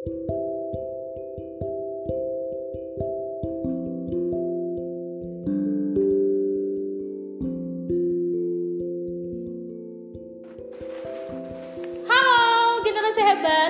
Hebat, 0.00 0.16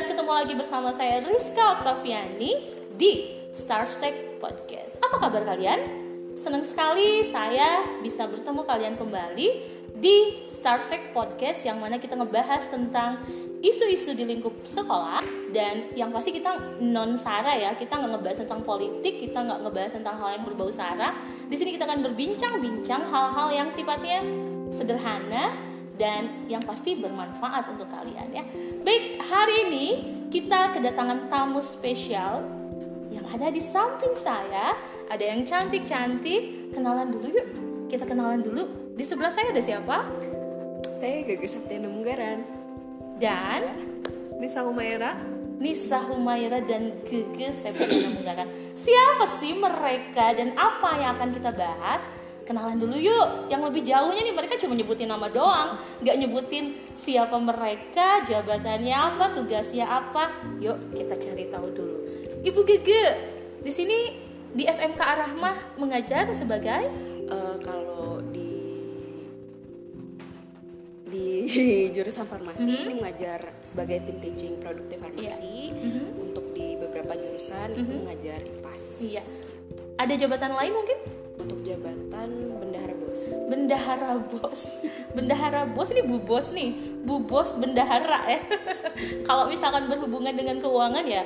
ketemu 0.06 0.30
lagi 0.30 0.54
bersama 0.54 0.94
saya 0.94 1.18
Rizka 1.26 1.82
Oktaviani 1.82 2.70
di 2.94 3.34
Star 3.50 3.90
Stack 3.90 4.38
Podcast. 4.38 5.02
Apa 5.02 5.26
kabar 5.26 5.42
kalian? 5.42 5.82
Senang 6.38 6.62
sekali 6.62 7.26
saya 7.26 7.82
bisa 8.06 8.30
bertemu 8.30 8.62
kalian 8.62 8.94
kembali 8.94 9.48
di 9.98 10.46
Star 10.46 10.78
Stack 10.78 11.10
Podcast 11.10 11.66
yang 11.66 11.82
mana 11.82 11.98
kita 11.98 12.14
ngebahas 12.14 12.70
tentang 12.70 13.18
isu-isu 13.60 14.16
di 14.16 14.24
lingkup 14.24 14.52
sekolah 14.64 15.20
dan 15.52 15.92
yang 15.92 16.08
pasti 16.08 16.32
kita 16.32 16.80
non 16.80 17.16
sara 17.20 17.52
ya 17.56 17.76
kita 17.76 18.00
nggak 18.00 18.16
ngebahas 18.16 18.38
tentang 18.44 18.60
politik 18.64 19.20
kita 19.20 19.36
nggak 19.36 19.60
ngebahas 19.68 19.92
tentang 20.00 20.16
hal 20.16 20.28
yang 20.32 20.44
berbau 20.48 20.72
sara 20.72 21.12
di 21.52 21.56
sini 21.60 21.76
kita 21.76 21.84
akan 21.84 22.00
berbincang-bincang 22.08 23.02
hal-hal 23.12 23.48
yang 23.52 23.68
sifatnya 23.68 24.24
sederhana 24.72 25.52
dan 26.00 26.48
yang 26.48 26.64
pasti 26.64 26.96
bermanfaat 26.96 27.76
untuk 27.76 27.84
kalian 27.92 28.32
ya. 28.32 28.40
Baik, 28.80 29.20
hari 29.20 29.68
ini 29.68 29.86
kita 30.32 30.72
kedatangan 30.72 31.28
tamu 31.28 31.60
spesial 31.60 32.40
yang 33.12 33.28
ada 33.28 33.52
di 33.52 33.60
samping 33.60 34.16
saya. 34.16 34.72
Ada 35.12 35.36
yang 35.36 35.44
cantik-cantik. 35.44 36.72
Kenalan 36.72 37.12
dulu 37.12 37.28
yuk. 37.28 37.48
Kita 37.92 38.08
kenalan 38.08 38.40
dulu. 38.40 38.94
Di 38.96 39.04
sebelah 39.04 39.28
saya 39.28 39.52
ada 39.52 39.60
siapa? 39.60 40.06
Saya 41.02 41.26
Gaga 41.28 41.48
Septiana 41.50 41.90
Munggaran. 41.90 42.59
Dan 43.20 43.60
Nisa 44.40 44.64
Humaira 44.64 45.12
Nisa 45.60 46.00
Humaira 46.08 46.56
dan 46.64 47.04
Gege 47.04 47.52
Septiana 47.52 48.08
Munggaran. 48.16 48.48
Siapa 48.72 49.28
sih 49.28 49.52
mereka 49.60 50.32
dan 50.32 50.56
apa 50.56 50.96
yang 50.96 51.20
akan 51.20 51.36
kita 51.36 51.52
bahas? 51.52 52.00
Kenalan 52.48 52.80
dulu 52.80 52.96
yuk. 52.96 53.52
Yang 53.52 53.68
lebih 53.68 53.82
jauhnya 53.84 54.24
nih 54.24 54.32
mereka 54.32 54.56
cuma 54.56 54.72
nyebutin 54.72 55.12
nama 55.12 55.28
doang, 55.28 55.76
nggak 56.00 56.16
nyebutin 56.16 56.80
siapa 56.96 57.36
mereka, 57.36 58.24
jabatannya 58.24 58.96
apa, 58.96 59.36
tugasnya 59.36 59.84
apa. 59.84 60.32
Yuk 60.64 60.96
kita 60.96 61.14
cari 61.20 61.44
tahu 61.52 61.68
dulu. 61.76 61.96
Ibu 62.40 62.60
Gege, 62.64 63.04
di 63.60 63.68
sini 63.68 64.16
di 64.56 64.64
SMK 64.64 64.96
Arahmah 64.96 65.76
mengajar 65.76 66.24
sebagai 66.32 66.88
di 71.50 71.64
jurusan 71.90 72.24
farmasi 72.24 72.62
Mhm. 72.62 72.80
ini 72.80 72.94
mengajar 72.96 73.40
sebagai 73.60 73.98
tim 74.06 74.16
teaching 74.18 74.54
produktif 74.58 74.98
farmasi. 74.98 75.74
Mhm. 75.74 76.02
Untuk 76.22 76.54
di 76.54 76.78
beberapa 76.78 77.12
jurusan 77.14 77.68
itu 77.74 77.94
mengajar 77.96 78.38
IPAS. 78.40 78.82
iya. 79.02 79.22
Ada 79.96 80.14
jabatan 80.16 80.54
lain 80.54 80.72
mungkin? 80.72 80.98
Untuk 81.36 81.58
jabatan 81.60 82.28
bendahara 82.56 82.94
bos. 82.94 83.20
Bendahara 83.50 84.10
bos. 84.22 84.60
Bendahara 85.16 85.62
bos 85.66 85.88
ini 85.90 86.02
bu 86.02 86.16
bos 86.18 86.46
nih. 86.50 86.70
Bu 87.02 87.18
bos 87.18 87.52
bendahara 87.54 88.24
ya. 88.26 88.40
Kalau 89.28 89.44
misalkan 89.44 89.88
berhubungan 89.88 90.32
dengan 90.32 90.56
keuangan 90.56 91.04
ya 91.04 91.24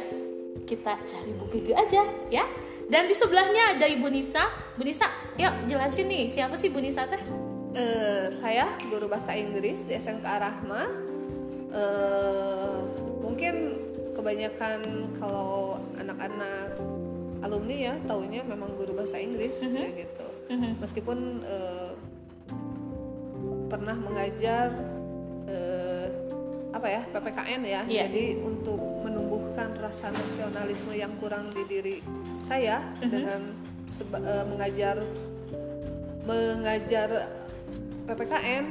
kita 0.64 0.96
cari 0.96 1.30
Bu 1.36 1.44
Gege 1.50 1.76
aja 1.76 2.02
ya. 2.32 2.44
Dan 2.84 3.04
di 3.04 3.14
sebelahnya 3.14 3.76
ada 3.76 3.84
Ibu 3.84 4.08
Nisa. 4.08 4.44
Bu 4.74 4.82
Nisa, 4.82 5.08
yuk 5.36 5.68
jelasin 5.68 6.04
nih 6.04 6.28
siapa 6.28 6.54
sih 6.54 6.68
Bu 6.68 6.80
Nisa 6.80 7.04
teh? 7.04 7.20
Eh, 7.74 8.30
saya 8.32 8.70
guru 8.84 9.06
bahasa 9.06 9.34
Inggris 9.34 9.82
di 9.82 9.94
SMK 9.94 10.22
Arahma 10.24 10.86
Eh, 11.68 12.78
mungkin 13.18 13.54
kebanyakan 14.14 14.78
kalau 15.18 15.74
anak-anak 15.98 16.78
alumni 17.42 17.90
ya 17.90 17.94
taunya 18.06 18.40
memang 18.40 18.78
guru 18.78 18.94
bahasa 18.94 19.18
Inggris 19.18 19.58
kayak 19.58 20.06
gitu. 20.06 20.26
Mhm. 20.46 20.70
meskipun 20.78 21.18
eh, 21.42 21.92
pernah 23.66 23.96
mengajar 23.98 24.70
eh, 25.44 26.06
apa 26.70 26.86
ya 26.86 27.02
PPKN 27.10 27.62
ya. 27.64 27.82
Iya. 27.84 28.02
jadi 28.06 28.24
untuk 28.38 28.78
menumbuhkan 29.02 29.74
rasa 29.76 30.14
nasionalisme 30.14 30.94
yang 30.94 31.10
kurang 31.18 31.50
di 31.50 31.62
diri 31.66 31.96
saya 32.46 32.86
dengan 33.02 33.50
seba- 33.90 34.22
eh, 34.22 34.44
mengajar 34.46 34.96
mengajar 36.22 37.10
PPKN 38.04 38.64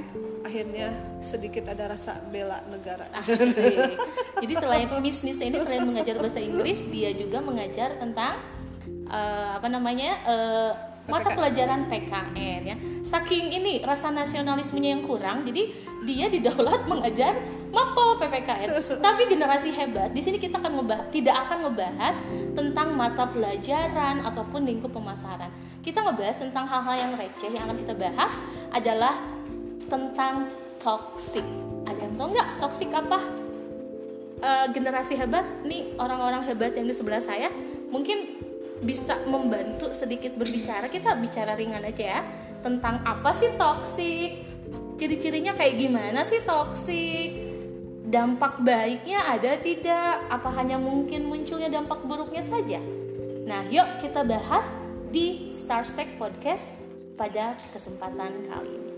akhirnya 0.45 0.93
sedikit 1.25 1.65
ada 1.71 1.97
rasa 1.97 2.21
bela 2.29 2.61
negara 2.69 3.09
Asik. 3.17 3.97
Jadi 4.43 4.53
selain 4.53 4.87
Miss 5.01 5.25
Nisa 5.25 5.43
ini 5.47 5.57
selain 5.57 5.81
mengajar 5.87 6.19
bahasa 6.21 6.37
Inggris, 6.37 6.77
dia 6.93 7.09
juga 7.15 7.41
mengajar 7.41 7.97
tentang 7.97 8.37
eh, 9.09 9.49
apa 9.57 9.67
namanya 9.71 10.11
eh, 10.27 10.71
mata 11.09 11.33
pelajaran 11.33 11.89
PKN 11.89 12.61
ya. 12.63 12.75
Saking 13.03 13.51
ini 13.51 13.83
rasa 13.83 14.13
nasionalismenya 14.13 14.99
yang 14.99 15.03
kurang, 15.03 15.43
jadi 15.43 15.73
dia 16.07 16.27
didaulat 16.31 16.85
mengajar 16.91 17.35
mapel 17.73 18.21
PPKN. 18.21 18.69
Tapi 19.01 19.21
generasi 19.27 19.73
hebat 19.73 20.13
di 20.13 20.21
sini 20.21 20.37
kita 20.37 20.61
akan 20.61 20.79
ngebahas, 20.79 21.07
tidak 21.09 21.35
akan 21.49 21.57
ngebahas 21.67 22.15
tentang 22.53 22.87
mata 22.93 23.25
pelajaran 23.33 24.23
ataupun 24.23 24.61
lingkup 24.63 24.93
pemasaran. 24.93 25.49
Kita 25.83 25.99
ngebahas 25.99 26.39
tentang 26.39 26.63
hal-hal 26.63 26.95
yang 26.95 27.11
receh 27.19 27.51
yang 27.51 27.67
akan 27.67 27.77
kita 27.83 27.93
bahas 27.99 28.33
adalah 28.71 29.19
tentang 29.91 30.47
toxic. 30.79 31.43
Ada 31.83 32.07
yang 32.07 32.15
tahu 32.15 32.27
nggak 32.31 32.49
toxic 32.63 32.89
apa? 32.95 33.19
Eh, 34.43 34.65
generasi 34.71 35.19
hebat 35.19 35.43
nih 35.67 35.95
orang-orang 35.99 36.43
hebat 36.47 36.71
yang 36.75 36.87
di 36.87 36.95
sebelah 36.95 37.19
saya 37.19 37.51
mungkin 37.91 38.39
bisa 38.79 39.19
membantu 39.27 39.91
sedikit 39.91 40.39
berbicara. 40.39 40.87
Kita 40.87 41.19
bicara 41.19 41.55
ringan 41.59 41.83
aja 41.83 42.19
ya 42.19 42.21
tentang 42.63 43.03
apa 43.03 43.35
sih 43.35 43.51
toxic, 43.59 44.47
ciri-cirinya 44.95 45.51
kayak 45.51 45.83
gimana 45.83 46.23
sih 46.23 46.39
toxic, 46.47 47.43
dampak 48.07 48.63
baiknya 48.63 49.19
ada 49.35 49.59
tidak, 49.59 50.31
apa 50.31 50.47
hanya 50.59 50.79
mungkin 50.79 51.27
munculnya 51.27 51.67
dampak 51.67 52.03
buruknya 52.07 52.43
saja. 52.43 52.79
Nah, 53.43 53.67
yuk 53.67 53.99
kita 53.99 54.23
bahas 54.23 54.63
di 55.13 55.53
Star 55.53 55.85
Stack 55.85 56.17
Podcast 56.17 56.81
pada 57.13 57.53
kesempatan 57.69 58.49
kali 58.49 58.71
ini. 58.73 58.93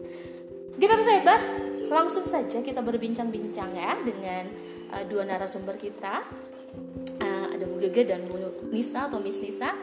Generasi 0.80 1.12
hebat, 1.20 1.42
langsung 1.92 2.24
saja 2.24 2.64
kita 2.64 2.80
berbincang-bincang 2.80 3.76
ya 3.76 4.00
dengan 4.00 4.48
uh, 4.96 5.04
dua 5.04 5.28
narasumber 5.28 5.76
kita. 5.76 6.24
Uh, 7.20 7.48
ada 7.52 7.68
Bu 7.68 7.84
Gege 7.84 8.08
dan 8.08 8.24
Bu 8.32 8.40
Nisa 8.72 9.12
atau 9.12 9.20
Miss 9.20 9.44
Nisa. 9.44 9.76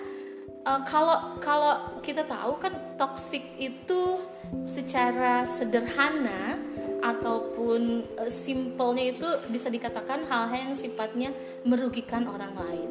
Uh, 0.64 0.80
kalau 0.88 1.36
kalau 1.36 2.00
kita 2.00 2.24
tahu 2.24 2.56
kan 2.56 2.96
toxic 2.96 3.44
itu 3.60 4.16
secara 4.64 5.44
sederhana 5.44 6.56
ataupun 7.02 8.06
uh, 8.16 8.30
simpelnya 8.30 9.10
itu 9.10 9.28
bisa 9.50 9.66
dikatakan 9.66 10.22
hal-hal 10.30 10.70
yang 10.70 10.76
sifatnya 10.78 11.34
merugikan 11.66 12.30
orang 12.30 12.54
lain. 12.54 12.90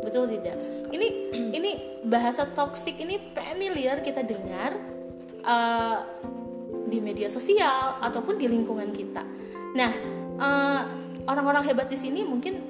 Betul 0.00 0.32
tidak? 0.32 0.56
Ini 0.88 1.06
ini 1.60 1.70
bahasa 2.08 2.48
toxic 2.48 2.96
ini 2.98 3.30
familiar 3.36 4.00
kita 4.00 4.24
dengar 4.24 4.72
uh, 5.44 6.00
di 6.88 6.98
media 7.00 7.28
sosial 7.32 8.00
ataupun 8.00 8.36
di 8.36 8.48
lingkungan 8.48 8.92
kita. 8.92 9.24
Nah, 9.72 9.92
eh, 10.36 10.82
orang-orang 11.24 11.64
hebat 11.72 11.88
di 11.88 11.96
sini 11.96 12.20
mungkin 12.20 12.60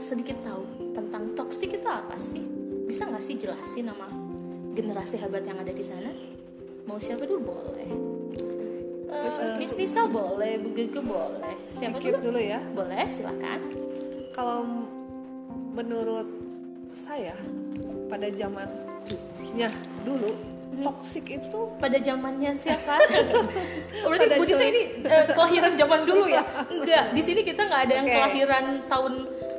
sedikit 0.00 0.40
tahu 0.40 0.96
tentang 0.96 1.36
toksik 1.36 1.76
itu 1.76 1.84
apa 1.84 2.16
sih? 2.16 2.40
Bisa 2.88 3.04
nggak 3.04 3.20
sih 3.20 3.36
jelasin 3.36 3.92
nama 3.92 4.08
generasi 4.72 5.20
hebat 5.20 5.44
yang 5.44 5.60
ada 5.60 5.68
di 5.68 5.84
sana? 5.84 6.08
Mau 6.88 6.96
siapa 6.96 7.28
dulu 7.28 7.52
boleh? 7.52 8.15
Eh, 9.06 9.54
Miss 9.62 9.78
Nisa 9.78 10.02
boleh, 10.10 10.58
Bu 10.58 10.74
Gege 10.74 10.98
boleh. 10.98 11.54
Siapa 11.70 12.02
dulu? 12.02 12.18
dulu 12.18 12.40
ya 12.42 12.58
Boleh, 12.74 13.06
silakan. 13.14 13.60
kalau 14.34 14.66
menurut 15.72 16.26
saya 16.92 17.36
pada 18.10 18.26
zamannya 18.34 19.68
dulu 20.04 20.32
toksik 20.76 21.24
itu 21.40 21.60
Pada 21.78 21.96
zamannya 22.02 22.52
siapa? 22.52 22.98
Oh, 24.04 24.12
Berarti 24.12 24.26
Bu 24.36 24.44
ini 24.44 24.82
eh, 25.06 25.24
kelahiran 25.32 25.72
zaman 25.78 26.00
dulu 26.04 26.26
ya? 26.28 26.42
Enggak, 26.74 27.04
di 27.14 27.22
sini 27.22 27.40
kita 27.46 27.62
nggak 27.64 27.82
ada 27.88 27.94
yang 28.02 28.08
Oke. 28.10 28.14
kelahiran 28.18 28.64
tahun 28.90 29.12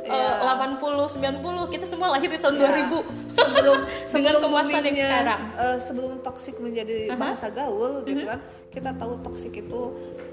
eh, 0.08 0.16
Iya. 0.16 0.56
80, 0.58 1.06
90. 1.08 1.38
Kita 1.68 1.86
semua 1.86 2.08
lahir 2.10 2.28
di 2.28 2.40
tahun 2.40 2.56
Ya, 2.56 2.62
2000. 2.66 3.00
sebelum 3.34 3.78
Dengan 4.08 4.08
sebelum 4.08 4.40
kemasan 4.42 4.82
yang 4.84 4.98
sekarang. 4.98 5.42
eh, 5.54 5.78
sebelum 5.80 6.12
toksik 6.20 6.56
menjadi 6.58 6.98
Aha. 7.08 7.18
bahasa 7.18 7.48
gaul 7.50 8.02
gitu 8.04 8.24
Mhm. 8.24 8.30
kan 8.30 8.40
kita 8.70 8.90
tahu 8.94 9.14
toksik 9.22 9.54
itu 9.56 9.82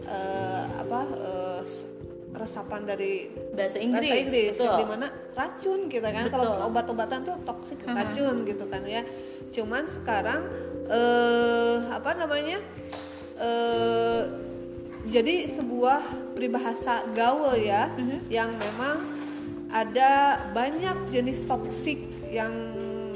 eh, 0.04 0.64
apa 0.74 1.00
s- 1.62 1.88
resapan 2.32 2.82
dari 2.84 3.30
Bahasa 3.52 3.78
Inggris, 3.78 4.04
bahasa 4.04 4.20
Inggris 4.20 4.50
betul. 4.52 4.74
di 4.74 4.86
mana 4.86 5.06
racun 5.32 5.80
kita 5.86 6.08
kan 6.08 6.24
kalau 6.28 6.44
Betul. 6.50 6.66
obat-obatan 6.66 7.18
tuh 7.22 7.36
toksik 7.42 7.78
Aha. 7.84 7.94
racun 7.96 8.42
gitu 8.42 8.64
kan 8.64 8.82
ya 8.84 9.02
cuman 9.50 9.86
sekarang 9.86 10.42
eh 10.84 11.76
apa 11.88 12.10
namanya 12.14 12.58
eh 13.36 14.22
jadi 15.04 15.52
sebuah 15.52 16.00
peribahasa 16.32 17.04
gaul 17.12 17.54
ya 17.54 17.92
Mhm. 17.92 18.18
yang 18.28 18.50
memang 18.50 19.13
ada 19.74 20.38
banyak 20.54 21.10
jenis 21.10 21.42
toksik 21.50 21.98
yang 22.30 22.54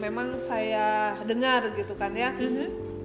memang 0.03 0.35
saya 0.43 1.15
dengar 1.23 1.71
gitu 1.79 1.95
kan 1.95 2.11
ya. 2.13 2.35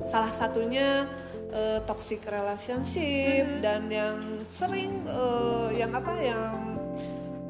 Salah 0.10 0.34
satunya 0.34 1.06
eh, 1.54 1.80
toxic 1.86 2.26
relationship 2.26 3.62
dan 3.62 3.86
yang 3.94 4.42
sering 4.44 5.06
eh, 5.06 5.70
yang 5.78 5.94
apa 5.94 6.14
yang 6.18 6.54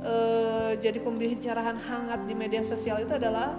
eh, 0.04 0.72
jadi 0.84 1.00
pembicaraan 1.00 1.80
hangat 1.80 2.28
di 2.28 2.36
media 2.36 2.62
sosial 2.68 3.00
itu 3.00 3.16
adalah 3.16 3.56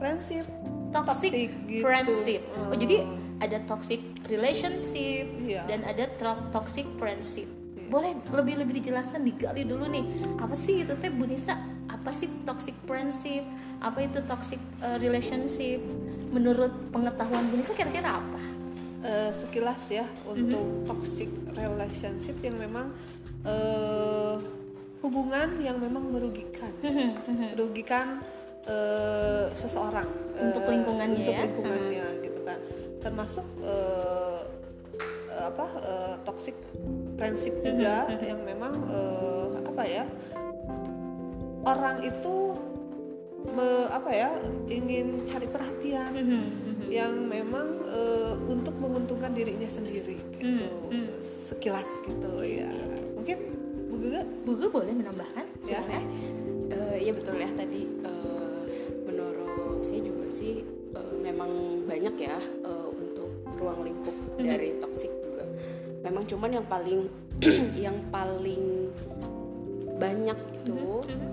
friendship 0.00 0.48
toxic, 0.92 1.48
gitu. 1.68 1.84
friendship. 1.84 2.40
Oh, 2.52 2.72
Hmm. 2.72 2.80
jadi 2.80 2.96
ada 3.40 3.58
toxic 3.64 4.00
relationship 4.28 5.24
Iya. 5.44 5.64
dan 5.68 5.80
ada 5.88 6.04
toxic 6.52 6.84
friendship. 7.00 7.48
Boleh 7.88 8.16
lebih 8.32 8.60
lebih 8.60 8.80
dijelaskan 8.80 9.24
digali 9.24 9.64
dulu 9.64 9.88
nih. 9.88 10.04
Apa 10.40 10.56
sih 10.56 10.84
itu 10.84 10.92
teh 10.96 11.12
Bu 11.12 11.24
Nisa? 11.28 11.56
Apa 12.02 12.10
sih 12.10 12.26
toxic 12.42 12.74
friendship? 12.82 13.46
Apa 13.78 14.02
itu 14.02 14.18
toxic 14.26 14.58
uh, 14.80 14.98
relationship? 14.98 15.78
Menurut 16.28 16.90
pengetahuan 16.90 17.46
Bu 17.46 17.56
Nisa 17.56 17.70
kira-kira 17.72 18.18
apa? 18.18 18.40
Eh, 19.02 19.30
sekilas 19.34 19.82
ya 19.86 20.06
untuk 20.24 20.62
Mhm. 20.62 20.86
toxic 20.86 21.26
relationship 21.52 22.38
yang 22.38 22.54
memang 22.54 22.94
eh, 23.42 24.36
hubungan 24.98 25.58
yang 25.58 25.74
memang 25.76 26.06
merugikan 26.08 26.70
merugikan 27.50 28.22
eh, 28.62 29.50
seseorang 29.52 30.06
Untuk 30.38 30.62
lingkungannya 30.64 31.18
untuk 31.18 31.34
ya. 31.34 31.42
lingkungannya 31.42 32.06
gitu 32.22 32.40
kan 32.42 32.58
termasuk 32.98 33.42
eh, 33.58 34.38
apa 35.34 35.66
eh, 35.82 36.14
toxic 36.22 36.54
friendship 37.18 37.58
Mhm, 37.58 37.66
juga 37.66 37.94
yang 38.22 38.38
memang 38.46 38.70
eh, 38.86 39.46
apa 39.66 39.82
ya 39.82 40.04
orang 41.62 42.02
itu 42.02 42.34
me- 43.44 43.88
apa 43.88 44.10
ya 44.10 44.30
ingin 44.66 45.26
cari 45.26 45.46
perhatian 45.46 46.10
Mhm, 46.14 46.42
yang 46.88 47.12
memang 47.22 47.66
eh, 47.84 48.34
untuk 48.46 48.74
menguntungkan 48.76 49.32
dirinya 49.32 49.66
sendiri 49.66 50.18
gitu. 50.34 50.68
Hmm, 50.88 51.08
sekilas 51.48 51.88
gitu 52.04 52.32
ya. 52.42 52.70
Mungkin 53.14 53.38
Bu 53.88 53.96
Guga 54.00 54.20
Bu 54.42 54.52
boleh 54.72 54.92
menambahkan? 54.92 55.46
Ya. 55.64 55.82
Eh, 56.68 56.96
Iya 56.98 57.12
betul 57.12 57.34
ya 57.36 57.50
tadi 57.52 57.82
eh, 57.84 58.62
menurut 59.02 59.82
saya 59.82 60.00
juga 60.00 60.26
sih 60.30 60.62
eh, 60.92 61.14
memang 61.18 61.50
banyak 61.84 62.14
ya 62.16 62.38
eh, 62.40 62.88
untuk 62.88 63.28
ruang 63.58 63.82
lingkup 63.82 64.14
dari 64.38 64.78
toxic 64.78 65.10
juga. 65.20 65.44
Memang 66.00 66.24
cuman 66.24 66.50
yang 66.52 66.66
paling 66.66 67.00
yang 67.84 67.98
paling 68.08 68.90
banyak 69.94 70.38
itu 70.58 70.80
ya 71.06 71.31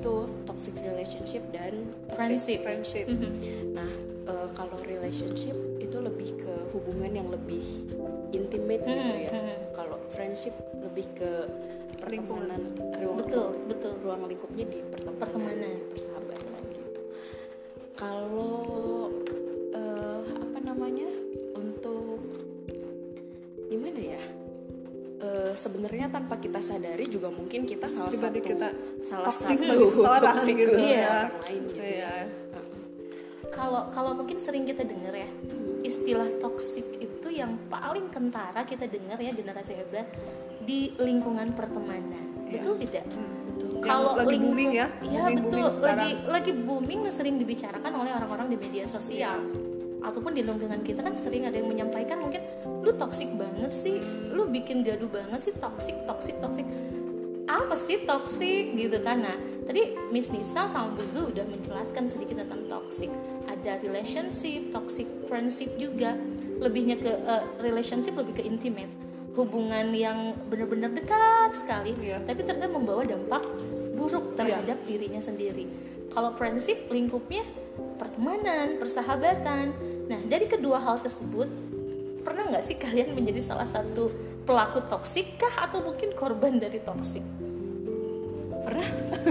itu 0.00 0.16
toxic 0.42 0.72
relationship 0.76 1.44
dan 1.52 1.72
toxic 2.08 2.16
Friendship. 2.16 2.58
friendship 2.64 3.06
Mhm. 3.06 3.76
Nah, 3.76 3.90
eh, 4.26 4.48
kalau 4.50 4.80
relationship 4.80 5.52
itu 5.76 5.96
lebih 6.00 6.40
ke 6.40 6.54
hubungan 6.72 7.12
yang 7.12 7.28
lebih 7.28 7.84
intimate 8.30 8.80
gitu 8.80 8.96
Hmm, 9.12 9.20
ya. 9.20 9.30
hmm. 9.30 9.56
Kalau 9.70 10.00
friendship 10.08 10.56
lebih 10.74 11.04
ke 11.12 11.30
pertemanan, 12.00 12.72
ruang, 12.96 13.20
Betul, 13.20 13.48
betul. 13.68 13.92
ruang 14.00 14.24
lingkupnya 14.24 14.64
di 14.64 14.80
pertemanan, 14.88 15.20
Pertemanan. 15.20 15.74
persahabatan 15.92 16.62
gitu. 16.72 17.00
Kalau 17.92 18.56
eh, 19.70 20.20
apa 20.32 20.58
namanya 20.64 21.08
sebenarnya 25.60 26.08
tanpa 26.08 26.34
kita 26.36 26.58
sadari 26.58 27.04
juga 27.04 27.28
mungkin 27.28 27.68
kita 27.68 27.84
salah 27.86 28.08
Pribadi 28.08 28.40
satu 28.40 28.48
kita 28.48 28.68
salah 29.04 29.24
satu 29.28 29.28
toxic 29.28 30.56
gitu 30.56 30.72
bagi 30.72 30.88
ya. 30.90 31.08
orang 31.28 31.42
lain 31.44 31.62
gitu. 31.68 31.82
Iya. 31.84 32.14
Kalau 33.50 33.82
kalau 33.90 34.10
mungkin 34.14 34.38
sering 34.38 34.64
kita 34.64 34.82
dengar 34.82 35.12
ya 35.12 35.28
istilah 35.82 36.28
toksik 36.38 36.86
itu 36.96 37.28
yang 37.28 37.60
paling 37.66 38.08
kentara 38.08 38.62
kita 38.62 38.86
dengar 38.86 39.18
ya 39.18 39.32
generasi 39.32 39.74
hebat 39.74 40.06
di 40.62 40.96
lingkungan 40.96 41.52
pertemanan. 41.52 42.24
Iya. 42.46 42.52
Betul 42.56 42.74
tidak? 42.80 43.04
Betul. 43.50 43.70
Yang 43.80 44.00
lagi 44.14 44.36
booming 44.38 44.70
ya, 44.70 44.86
Iya 45.00 45.20
booming- 45.24 45.36
betul. 45.40 45.50
booming 45.50 45.72
sekarang. 45.72 45.98
lagi 45.98 46.12
lagi 46.26 46.52
booming 46.54 47.00
sering 47.10 47.36
dibicarakan 47.36 47.92
oleh 47.94 48.12
orang-orang 48.12 48.46
di 48.48 48.56
media 48.56 48.84
sosial. 48.86 49.38
Iya. 49.40 49.69
Ataupun 50.00 50.32
di 50.32 50.42
lingkungan 50.42 50.80
kita 50.80 51.04
kan 51.04 51.12
sering 51.12 51.44
ada 51.44 51.56
yang 51.56 51.68
menyampaikan 51.68 52.20
mungkin 52.20 52.40
lu 52.80 52.92
toksik 52.96 53.28
banget 53.36 53.72
sih, 53.72 54.00
lu 54.32 54.48
bikin 54.48 54.80
gaduh 54.80 55.08
banget 55.08 55.50
sih 55.50 55.54
toksik 55.56 55.96
toksik 56.08 56.36
toksik. 56.40 56.66
Apa 57.50 57.74
sih 57.74 58.06
toksik 58.06 58.78
gitu 58.78 59.02
kan? 59.02 59.26
Nah, 59.26 59.36
tadi 59.66 59.98
Miss 60.14 60.30
Nisa 60.30 60.70
sama 60.70 60.94
Bu 60.94 61.02
Gu 61.10 61.22
udah 61.34 61.44
menjelaskan 61.50 62.06
sedikit 62.06 62.40
tentang 62.40 62.62
toksik. 62.70 63.10
Ada 63.50 63.82
relationship, 63.82 64.70
toxic 64.70 65.06
friendship 65.26 65.74
juga. 65.76 66.14
Lebihnya 66.62 66.96
ke 67.00 67.10
eh, 67.10 67.44
relationship 67.58 68.14
lebih 68.14 68.38
ke 68.38 68.42
intimate. 68.46 68.92
Hubungan 69.34 69.94
yang 69.94 70.34
benar-benar 70.50 70.90
dekat 70.90 71.54
sekali, 71.54 71.94
Iya. 72.02 72.18
tapi 72.26 72.42
ternyata 72.42 72.66
membawa 72.66 73.06
dampak 73.06 73.46
buruk 73.94 74.34
terhadap 74.34 74.74
dirinya 74.86 75.22
sendiri. 75.22 75.70
Kalau 76.10 76.34
friendship 76.34 76.90
lingkupnya 76.90 77.46
pertemanan, 77.98 78.80
persahabatan. 78.82 79.70
Nah, 80.10 80.20
dari 80.26 80.50
kedua 80.50 80.82
hal 80.82 80.98
tersebut, 80.98 81.46
pernah 82.26 82.50
nggak 82.50 82.66
sih 82.66 82.74
kalian 82.74 83.14
menjadi 83.14 83.54
salah 83.54 83.68
satu 83.70 84.10
pelaku 84.42 84.82
toksik 84.90 85.38
kah? 85.38 85.70
Atau 85.70 85.86
mungkin 85.86 86.10
korban 86.18 86.58
dari 86.58 86.82
toksik? 86.82 87.22
Pernah? 88.66 88.90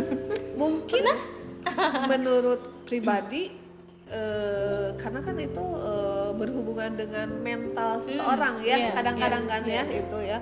mungkin 0.61 1.03
menurut 2.11 2.87
pribadi 2.87 3.51
eh, 4.07 4.87
karena 4.95 5.19
kan 5.19 5.35
itu 5.39 5.65
eh, 5.79 6.31
berhubungan 6.35 6.91
dengan 6.95 7.27
mental 7.39 8.03
seseorang 8.03 8.63
ya 8.63 8.75
iya, 8.75 8.89
kadang-kadang 8.91 9.43
iya, 9.43 9.51
kan 9.51 9.61
ya 9.67 9.83
itu 9.87 10.17
ya. 10.23 10.39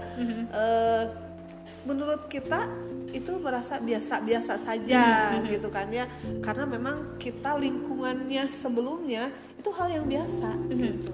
Eh, 0.54 1.04
menurut 1.86 2.30
kita 2.30 2.70
itu 3.08 3.32
merasa 3.38 3.80
biasa-biasa 3.80 4.58
saja 4.58 5.04
gitu 5.46 5.68
kan 5.68 5.88
ya. 5.90 6.06
Karena 6.40 6.66
memang 6.66 7.18
kita 7.18 7.56
lingkungannya 7.56 8.52
sebelumnya 8.54 9.30
itu 9.58 9.70
hal 9.74 9.90
yang 9.90 10.06
biasa 10.06 10.50
gitu. 10.70 11.12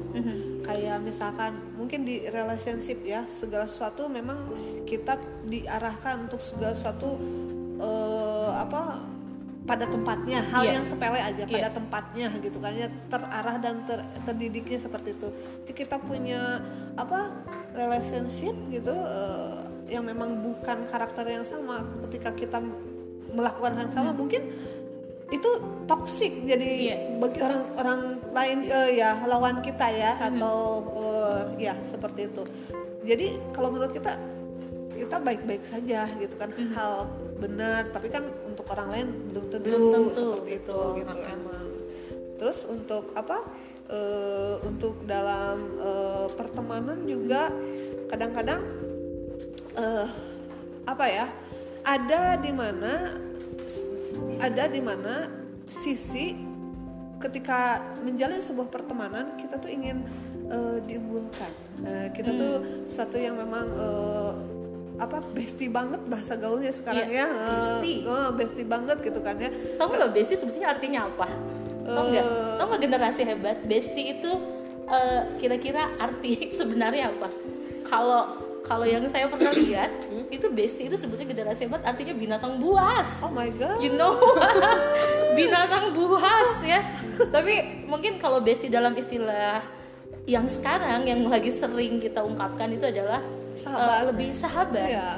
kayak 0.64 1.00
misalkan 1.00 1.52
mungkin 1.76 2.04
di 2.04 2.24
relationship 2.26 3.04
ya 3.04 3.24
segala 3.28 3.68
sesuatu 3.68 4.08
memang 4.08 4.48
kita 4.84 5.16
diarahkan 5.44 6.28
untuk 6.28 6.40
segala 6.40 6.72
sesuatu 6.72 7.20
eh, 7.78 8.52
apa 8.54 9.00
pada 9.64 9.88
tempatnya. 9.88 10.44
Hal 10.52 10.60
Iya. 10.62 10.72
yang 10.76 10.86
sepele 10.86 11.20
aja 11.20 11.44
pada 11.48 11.68
Iya. 11.68 11.72
tempatnya 11.72 12.28
gitu 12.40 12.58
kan 12.60 12.76
ya. 12.76 12.88
Terarah 13.08 13.58
dan 13.60 13.76
ter- 13.88 14.08
terdidiknya 14.22 14.76
seperti 14.78 15.16
itu. 15.16 15.28
Jadi 15.64 15.72
kita 15.74 15.96
punya 15.98 16.60
apa 16.96 17.32
relationship 17.72 18.52
gitu 18.70 18.92
eh, 18.92 19.63
yang 19.94 20.04
memang 20.04 20.30
bukan 20.38 20.86
karakter 20.86 21.26
yang 21.28 21.44
sama 21.44 21.82
ketika 22.04 22.34
kita 22.34 22.58
melakukan 23.30 23.72
hal 23.74 23.84
yang 23.86 23.94
sama 23.94 24.12
mungkin 24.12 24.42
itu 25.30 25.50
toksik 25.84 26.46
jadi 26.46 26.70
Hmm. 26.70 26.84
Iya. 26.84 26.98
bagi 27.18 27.40
orang-orang 27.42 28.02
lain 28.30 28.58
eh, 28.66 28.90
ya 28.96 29.12
lawan 29.26 29.58
kita 29.60 29.88
ya 29.90 30.12
atau 30.22 30.58
eh, 30.94 31.42
ya 31.60 31.74
seperti 31.84 32.28
itu 32.28 32.44
jadi 33.02 33.28
kalau 33.52 33.70
menurut 33.70 33.92
kita 33.92 34.14
kita 34.94 35.18
baik-baik 35.18 35.64
saja 35.64 36.06
gitu 36.16 36.38
kan 36.38 36.54
hal 36.72 37.10
benar 37.36 37.90
tapi 37.90 38.08
kan 38.08 38.22
untuk 38.46 38.70
orang 38.70 38.88
lain 38.90 39.08
belum 39.28 39.46
tentu, 39.50 39.66
Belum 39.66 39.82
tentu, 39.92 40.14
seperti 40.14 40.52
itu 40.56 40.70
betul. 40.70 40.98
gitu 40.98 41.14
Ha-ha. 41.18 41.34
emang 41.34 41.66
terus 42.36 42.60
untuk 42.66 43.04
apa 43.14 43.38
eh, 43.90 44.56
untuk 44.62 45.02
dalam 45.04 45.58
eh, 45.76 46.28
pertemanan 46.32 47.00
juga 47.04 47.50
kadang-kadang 48.08 48.62
eh, 49.74 50.08
apa 50.84 51.06
ya 51.06 51.26
ada 51.84 52.36
di 52.36 52.52
mana 52.52 52.94
ada 54.40 54.64
di 54.66 54.80
mana 54.80 55.28
sisi 55.70 56.36
ketika 57.18 57.80
menjalin 58.00 58.40
sebuah 58.40 58.68
pertemanan 58.68 59.36
kita 59.38 59.56
tuh 59.56 59.72
ingin 59.72 60.04
eh, 60.48 60.78
diunggulkan 60.84 61.52
Eh, 61.84 62.08
kita 62.16 62.32
tuh 62.32 62.54
satu 62.88 63.18
yang 63.18 63.36
memang 63.36 63.68
eh, 63.68 64.32
apa 64.96 65.20
bestie 65.34 65.68
banget 65.68 66.00
bahasa 66.06 66.38
gaulnya 66.38 66.72
sekarang 66.72 67.10
Iya, 67.10 67.28
ya 67.28 67.50
bestie. 67.50 68.06
eh, 68.06 68.30
bestie 68.32 68.64
banget 68.64 68.98
gitu 69.02 69.20
kan 69.20 69.36
ya 69.36 69.50
Tahu 69.76 69.90
nggak 69.92 70.12
bestie 70.14 70.38
sebetulnya 70.38 70.72
artinya 70.72 71.10
apa? 71.10 71.28
Tahu 71.84 72.06
nggak? 72.08 72.24
Eh. 72.24 72.56
Tahu 72.56 72.66
nggak 72.70 72.82
generasi 72.82 73.22
hebat? 73.26 73.58
Bestie 73.66 74.16
itu 74.16 74.32
eh, 74.86 75.22
kira-kira 75.42 75.92
arti 75.98 76.46
sebenarnya 76.62 77.12
apa? 77.12 77.28
Kalau 77.84 78.43
kalau 78.64 78.88
yang 78.88 79.04
saya 79.06 79.28
pernah 79.28 79.52
lihat 79.52 79.92
itu 80.28 80.48
bestie 80.48 80.88
itu 80.88 80.96
sebetulnya 80.96 81.28
generasi 81.28 81.68
hebat 81.68 81.84
artinya 81.84 82.16
binatang 82.16 82.58
buas. 82.58 83.20
oh 83.20 83.30
my 83.30 83.52
god 83.54 83.76
You 83.78 83.94
know, 83.94 84.16
binatang 85.38 85.92
buas 85.92 86.52
ya. 86.64 86.80
Tapi 87.28 87.84
mungkin 87.86 88.18
kalau 88.18 88.40
bestie 88.40 88.72
dalam 88.72 88.96
istilah 88.96 89.60
yang 90.24 90.48
sekarang 90.48 91.04
yang 91.04 91.20
lagi 91.28 91.52
sering 91.52 92.00
kita 92.00 92.24
ungkapkan 92.24 92.72
itu 92.72 92.88
adalah 92.88 93.20
Sahabat. 93.60 93.84
eh, 93.84 94.02
lebih 94.08 94.30
sahabat. 94.32 94.88
Iya. 94.88 95.10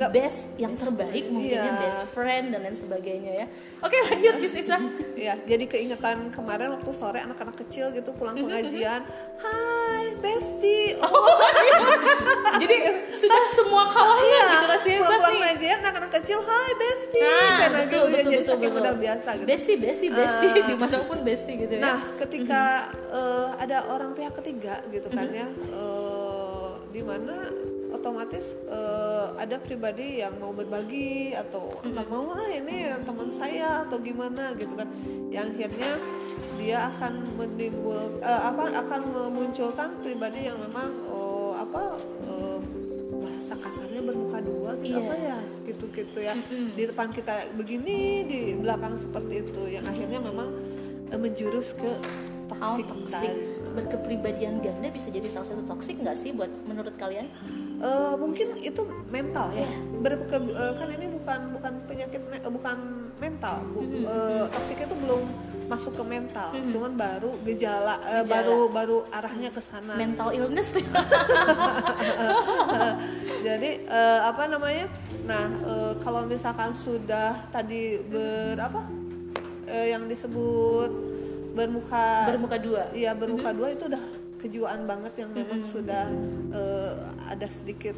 Nggak- 0.00 0.12
best 0.16 0.40
yang 0.56 0.72
terbaik 0.74 1.28
mungkinnya 1.28 1.60
Iya. 1.70 1.76
best 1.78 2.00
friend 2.10 2.46
dan 2.50 2.64
lain 2.64 2.72
sebagainya 2.72 3.32
ya 3.36 3.46
oke 3.78 3.96
lanjut 4.00 4.34
Miss 4.40 4.54
Nisa 4.54 4.80
Ya, 5.12 5.36
jadi 5.38 5.68
keingetan 5.68 6.32
kemarin 6.32 6.72
waktu 6.72 6.88
sore 6.90 7.20
anak-anak 7.20 7.60
kecil 7.60 7.92
gitu 7.92 8.08
pulang 8.10 8.32
Mm-hmm, 8.32 8.48
pengajian, 8.64 9.00
Hai 9.36 10.16
Besti, 10.16 10.96
Oh, 11.04 11.36
jadi 12.56 12.76
sudah 13.12 13.42
semua 13.50 13.84
kawannya 13.86 14.24
iya, 14.26 14.44
generasi 14.50 14.88
hebat 14.90 15.00
pulang-pulang 15.02 15.28
nih 15.28 15.40
pengajian 15.42 15.78
anak-anak 15.78 16.10
kecil, 16.16 16.38
Hai 16.40 16.72
Besti, 16.74 17.20
Nah, 17.20 17.36
Kayak 17.52 17.70
betul, 17.74 17.84
gitu 17.84 17.92
ya, 17.92 18.00
betul, 18.00 18.24
jadi 18.24 18.38
betul, 18.40 18.56
betul. 18.56 18.80
udah 18.80 18.94
biasa 18.96 19.28
gitu. 19.34 19.46
Besti, 19.46 19.72
besti, 19.76 20.06
besti, 20.10 20.46
Ah. 20.48 20.64
di 20.64 20.74
mana 20.74 20.96
pun 21.04 21.18
besti 21.20 21.52
gitu 21.58 21.72
ya. 21.74 21.82
Nah, 21.82 21.98
ketika 22.16 22.62
eh, 23.10 23.48
ada 23.58 23.76
orang 23.86 24.10
pihak 24.14 24.32
ketiga 24.34 24.74
gitu 24.88 25.08
kan 25.10 25.28
ya, 25.28 25.46
eh, 25.50 26.68
di 26.90 27.02
mana 27.02 27.34
otomatis 28.00 28.56
eh, 28.64 29.26
ada 29.36 29.56
pribadi 29.56 30.18
yang 30.18 30.34
mau 30.36 30.50
berbagi 30.50 31.36
atau 31.36 31.68
Mm-hmm. 31.70 31.92
nggak 31.92 32.08
mau 32.08 32.32
ah 32.32 32.48
ini 32.48 32.76
teman 33.02 33.28
saya 33.30 33.84
atau 33.84 33.96
gimana 34.00 34.52
gitu 34.54 34.74
kan, 34.74 34.88
yang 35.28 35.48
akhirnya 35.48 35.92
dia 36.56 36.78
akan 36.88 37.12
menimbul 37.36 38.18
eh, 38.18 38.42
apa 38.42 38.64
akan 38.74 39.00
memunculkan 39.10 39.90
pribadi 40.00 40.44
yang 40.44 40.56
memang 40.56 40.90
oh, 41.06 41.52
apa 41.54 41.96
eh, 42.22 42.58
bahasa 43.12 43.54
kasarnya 43.54 44.00
bermuka 44.00 44.38
dua 44.40 44.72
gitu 44.76 44.92
Iya. 44.92 45.00
apa 45.02 45.14
ya 45.16 45.38
gitu 45.62 45.84
gitu 45.90 46.18
ya 46.18 46.34
di 46.50 46.82
depan 46.84 47.08
kita 47.10 47.52
begini 47.54 47.98
di 48.24 48.40
belakang 48.54 48.96
seperti 48.96 49.34
itu 49.42 49.62
yang 49.68 49.84
akhirnya 49.84 50.18
memang 50.18 50.48
eh, 51.08 51.20
menjurus 51.20 51.72
ke 51.72 51.92
Oh, 52.50 52.74
toxic 52.74 52.82
tadi. 53.06 53.30
Berkepribadian 53.70 54.58
ganda 54.58 54.90
bisa 54.90 55.06
jadi 55.08 55.30
salah 55.30 55.46
satu 55.46 55.62
toxic 55.64 55.96
nggak 55.96 56.18
sih 56.18 56.34
buat 56.34 56.50
menurut 56.66 56.98
kalian? 56.98 57.30
Eh, 57.80 58.14
mungkin 58.14 58.48
itu 58.58 58.82
mental 59.08 59.48
ya. 59.50 59.64
Berke- 59.96 60.28
eh, 60.52 60.72
kan 60.74 60.88
ini 60.90 61.06
bukan 61.10 61.40
bukan 61.50 61.72
penyakit 61.84 62.20
me- 62.22 62.36
eh, 62.38 62.52
bukan 62.52 62.76
mental 63.16 63.56
Bu, 63.66 63.80
eh, 63.82 64.44
toxic 64.46 64.80
itu 64.80 64.96
belum 64.98 65.22
masuk 65.66 65.92
ke 65.94 66.04
mental. 66.04 66.50
Cuman 66.68 66.92
baru 66.94 67.30
gejala, 67.42 67.96
Gejala. 67.96 68.26
baru 68.26 68.58
baru 68.68 68.98
arahnya 69.08 69.48
ke 69.48 69.60
sana. 69.60 69.94
Mental 69.94 70.28
illness. 70.30 70.76
jadi 73.40 73.70
eh, 73.82 74.20
apa 74.22 74.42
namanya? 74.46 74.86
Nah 75.24 75.46
eh, 75.48 75.92
kalau 75.98 76.24
misalkan 76.24 76.72
sudah 76.74 77.48
tadi 77.48 77.96
ber 78.02 78.56
apa? 78.56 78.82
Eh, 79.64 79.94
yang 79.94 80.04
disebut 80.04 80.90
bermuka 81.50 82.26
Bermuka 82.28 82.56
dua. 82.58 82.82
iya 82.92 83.10
bermuka 83.12 83.50
dua 83.50 83.70
itu 83.70 83.86
udah 83.86 84.02
kejiwaan 84.36 84.82
banget 84.82 85.12
yang 85.16 85.30
memang 85.30 85.60
sudah 85.62 86.06
eh, 86.50 86.79
ada 87.30 87.46
sedikit 87.46 87.94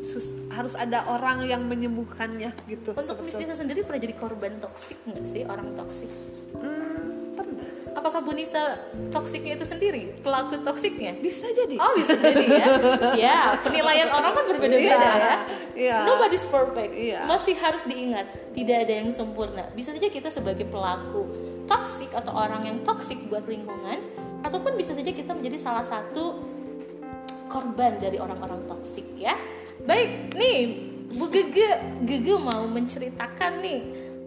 sus- 0.00 0.38
harus 0.48 0.72
ada 0.72 1.02
orang 1.04 1.42
yang 1.44 1.62
menyembuhkannya 1.62 2.54
gitu 2.64 2.94
Untuk 2.94 3.18
Miss 3.20 3.34
Nisa 3.34 3.52
sendiri 3.52 3.82
pernah 3.82 4.00
jadi 4.00 4.14
korban 4.14 4.56
toxic 4.56 4.96
nggak 5.04 5.24
sih 5.24 5.42
orang 5.42 5.74
toxic? 5.74 6.06
Hmm, 6.54 7.34
pernah 7.34 7.66
Apakah 7.90 8.22
Bu 8.22 8.30
Nisa 8.30 8.78
toksiknya 9.10 9.54
itu 9.54 9.66
sendiri? 9.66 10.14
Pelaku 10.20 10.62
toksiknya? 10.62 11.18
bisa 11.18 11.50
jadi 11.50 11.74
Oh 11.76 11.92
bisa 11.92 12.14
jadi 12.14 12.46
ya. 12.46 12.66
ya 13.26 13.38
penilaian 13.58 14.08
orang 14.08 14.32
kan 14.32 14.44
berbeda-beda 14.46 14.94
Iya, 14.94 15.10
ya. 15.18 15.34
iya. 15.74 15.98
Nobody's 16.06 16.46
perfect. 16.46 16.94
Iya. 16.94 17.26
Masih 17.26 17.58
harus 17.58 17.82
diingat 17.82 18.26
tidak 18.54 18.86
ada 18.86 18.94
yang 18.96 19.10
sempurna. 19.10 19.66
Bisa 19.72 19.90
saja 19.90 20.06
kita 20.06 20.30
sebagai 20.30 20.64
pelaku 20.64 21.26
toksik 21.66 22.14
atau 22.14 22.32
orang 22.32 22.64
yang 22.64 22.76
toksik 22.80 23.18
buat 23.26 23.44
lingkungan, 23.44 23.98
ataupun 24.40 24.72
bisa 24.74 24.94
saja 24.94 25.10
kita 25.10 25.34
menjadi 25.34 25.58
salah 25.58 25.82
satu 25.82 26.38
korban 27.48 27.96
dari 27.96 28.20
orang-orang 28.20 28.64
toksik 28.68 29.04
ya. 29.16 29.34
Baik, 29.82 30.36
nih 30.36 30.58
Bu 31.08 31.32
Gege, 31.32 31.80
Gege 32.04 32.34
mau 32.36 32.68
menceritakan 32.68 33.64
nih 33.64 33.78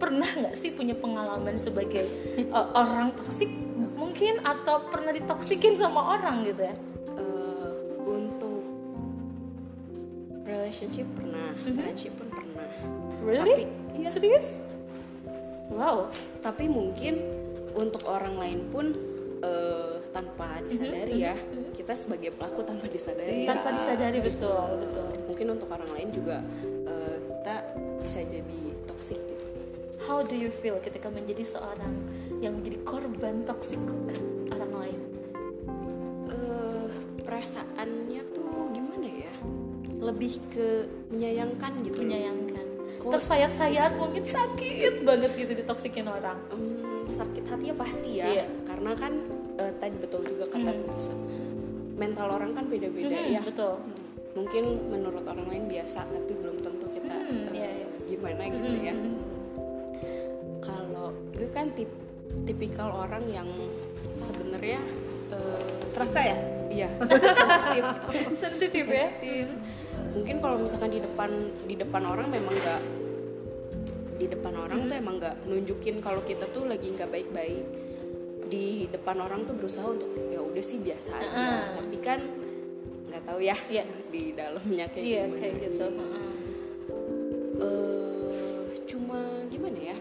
pernah 0.02 0.26
nggak 0.26 0.58
sih 0.58 0.74
punya 0.74 0.98
pengalaman 0.98 1.54
sebagai 1.54 2.02
uh, 2.50 2.74
orang 2.74 3.14
toksik 3.14 3.46
mungkin 3.94 4.42
atau 4.42 4.90
pernah 4.90 5.14
ditoksikin 5.14 5.78
sama 5.78 6.18
orang 6.18 6.42
gitu 6.42 6.66
ya? 6.66 6.74
Eh, 7.14 7.70
untuk 8.02 8.66
relationship 10.42 11.06
pernah 11.14 11.54
friendship 11.62 12.12
pun 12.18 12.28
pernah 12.34 12.66
Really? 13.22 13.70
Tapi- 13.70 14.02
iya. 14.02 14.10
Serius? 14.10 14.48
Wow. 15.72 16.12
tapi 16.44 16.68
mungkin 16.68 17.16
untuk 17.72 18.04
orang 18.04 18.36
lain 18.36 18.60
pun 18.68 18.92
eh, 19.40 19.96
tanpa 20.12 20.60
disadari 20.68 21.24
ya 21.24 21.32
kita 21.82 21.94
sebagai 21.94 22.30
pelaku 22.32 22.62
tanpa 22.62 22.86
disadari 22.86 23.42
Tanpa 23.42 23.68
disadari 23.70 24.18
betul, 24.18 24.66
betul. 24.78 25.06
mungkin 25.26 25.46
untuk 25.50 25.68
orang 25.68 25.90
lain 25.90 26.08
juga 26.10 26.36
eh, 26.86 27.16
kita 27.20 27.56
bisa 28.00 28.20
jadi 28.22 28.58
toksik 28.86 29.18
gitu 29.18 29.44
How 30.02 30.18
do 30.20 30.34
you 30.34 30.50
feel 30.50 30.78
ketika 30.78 31.06
menjadi 31.08 31.42
seorang 31.44 31.94
yang 32.38 32.54
menjadi 32.54 32.78
korban 32.82 33.42
toksik 33.42 33.78
orang 34.48 34.72
lain? 34.76 35.00
Eh, 36.26 36.86
perasaannya 37.22 38.22
tuh 38.30 38.50
gimana 38.70 39.06
ya 39.06 39.34
lebih 40.02 40.42
ke 40.50 40.90
menyayangkan 41.08 41.86
gitu 41.86 42.02
Menyayangkan. 42.02 42.66
Tersayat-sayat 43.02 43.94
mungkin 43.94 44.22
sakit 44.22 45.02
banget 45.02 45.30
gitu 45.34 45.54
ditoksikin 45.54 46.06
orang. 46.06 46.38
Hmm, 46.50 47.06
sakit 47.06 47.42
hatinya 47.46 47.74
pasti 47.78 48.10
ya 48.18 48.26
Iya. 48.26 48.46
karena 48.66 48.92
kan 48.94 49.12
eh, 49.54 49.72
tadi 49.78 49.94
betul 49.98 50.22
juga 50.22 50.50
kata 50.50 50.70
Hmm. 50.70 50.82
Nisa, 50.82 51.14
mental 52.02 52.26
orang 52.28 52.50
kan 52.52 52.64
beda-beda 52.66 53.14
Hmm, 53.14 53.30
ya. 53.30 53.40
Betul. 53.40 53.78
mungkin 54.32 54.64
menurut 54.88 55.22
orang 55.22 55.44
lain 55.46 55.64
biasa 55.68 56.02
tapi 56.02 56.32
belum 56.32 56.56
tentu 56.60 56.86
kita 56.90 57.14
Hmm, 57.14 57.52
eh, 57.52 57.54
iya, 57.54 57.68
iya. 57.78 57.86
gimana 58.08 58.42
gitu 58.48 58.68
ya. 58.82 58.94
kalau 60.60 61.06
gue 61.30 61.48
kan 61.50 61.68
tip 61.72 61.90
tipikal 62.42 62.88
orang 62.90 63.24
yang 63.28 63.48
sebenarnya 64.16 64.80
eh, 65.28 65.62
terasa 65.92 66.20
ya? 66.22 66.36
Iya. 66.68 66.88
Sensitif. 66.96 67.84
Sensitif 68.34 68.84
ya. 68.86 69.06
sensitif. 69.10 69.46
Mungkin 70.12 70.36
kalau 70.40 70.56
misalkan 70.58 70.90
di 70.90 71.00
depan 71.00 71.30
di 71.62 71.74
depan 71.74 72.02
orang 72.02 72.28
memang 72.28 72.54
nggak 72.54 72.80
di 74.16 74.26
depan 74.26 74.54
orang 74.56 74.80
tuh 74.82 74.96
emang 74.96 75.14
nggak 75.18 75.34
nunjukin 75.44 76.00
kalau 76.00 76.20
kita 76.22 76.48
tuh 76.48 76.64
lagi 76.64 76.88
nggak 76.88 77.10
baik-baik. 77.10 77.64
Di 78.48 78.66
depan 78.88 79.16
orang 79.18 79.44
tuh 79.44 79.52
berusaha 79.52 79.84
untuk 79.86 80.08
udah 80.52 80.62
sih 80.62 80.78
biasa 80.78 81.10
aja. 81.10 81.32
Ah. 81.32 81.62
tapi 81.74 81.96
kan 81.98 82.20
nggak 83.08 83.22
tahu 83.24 83.40
ya 83.40 83.56
Iya. 83.66 83.84
di 84.08 84.32
dalamnya 84.32 84.86
kayak 84.88 85.04
Iya 85.04 85.22
gimana 85.22 85.38
kayak 85.38 85.54
gitu. 85.58 85.86
Eh, 87.58 88.60
cuma 88.86 89.18
gimana 89.48 89.78
ya? 89.78 89.96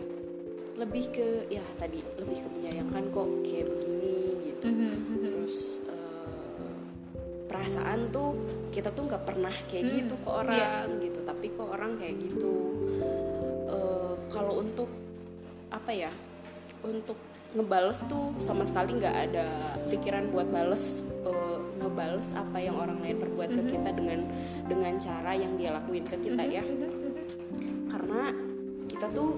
Lebih 0.76 1.06
ke 1.14 1.28
ya 1.48 1.64
tadi 1.78 2.00
lebih 2.18 2.38
ke 2.42 2.48
menyayangkan 2.50 3.04
kok 3.10 3.28
kayak 3.44 3.66
begini 3.68 4.16
gitu. 4.50 4.66
Mhm, 4.68 4.92
terus 5.22 5.56
eh, 5.86 6.80
perasaan 7.46 8.10
tuh 8.10 8.34
kita 8.72 8.90
tuh 8.90 9.04
nggak 9.06 9.24
pernah 9.24 9.54
kayak 9.68 9.84
Hmm, 9.86 9.96
gitu 10.00 10.16
ke 10.18 10.30
orang 10.30 10.88
gitu. 11.00 11.20
Tapi 11.22 11.46
kok 11.52 11.68
orang 11.70 11.92
kayak 11.96 12.16
gitu. 12.18 12.54
Eh, 13.68 14.14
kalau 14.28 14.60
untuk 14.60 14.90
apa 15.70 15.92
ya? 15.92 16.12
Untuk 16.82 17.20
ngebales 17.52 18.00
tuh 18.06 18.32
sama 18.40 18.64
sekali 18.64 18.96
nggak 18.96 19.16
ada 19.28 19.46
pikiran 19.88 20.32
buat 20.32 20.48
bales 20.48 21.04
eh, 21.22 21.58
ngebales 21.78 22.32
apa 22.32 22.58
yang 22.58 22.76
orang 22.76 23.00
lain 23.00 23.18
perbuat 23.18 23.50
Hmm. 23.50 23.58
ke 23.60 23.76
kita 23.76 23.90
dengan 23.92 24.20
dengan 24.66 24.94
cara 24.98 25.32
yang 25.34 25.54
dia 25.56 25.72
lakuin 25.72 26.04
ke 26.04 26.16
kita 26.18 26.44
ya. 26.44 26.64
karena 27.88 28.32
kita 28.88 29.08
tuh 29.12 29.36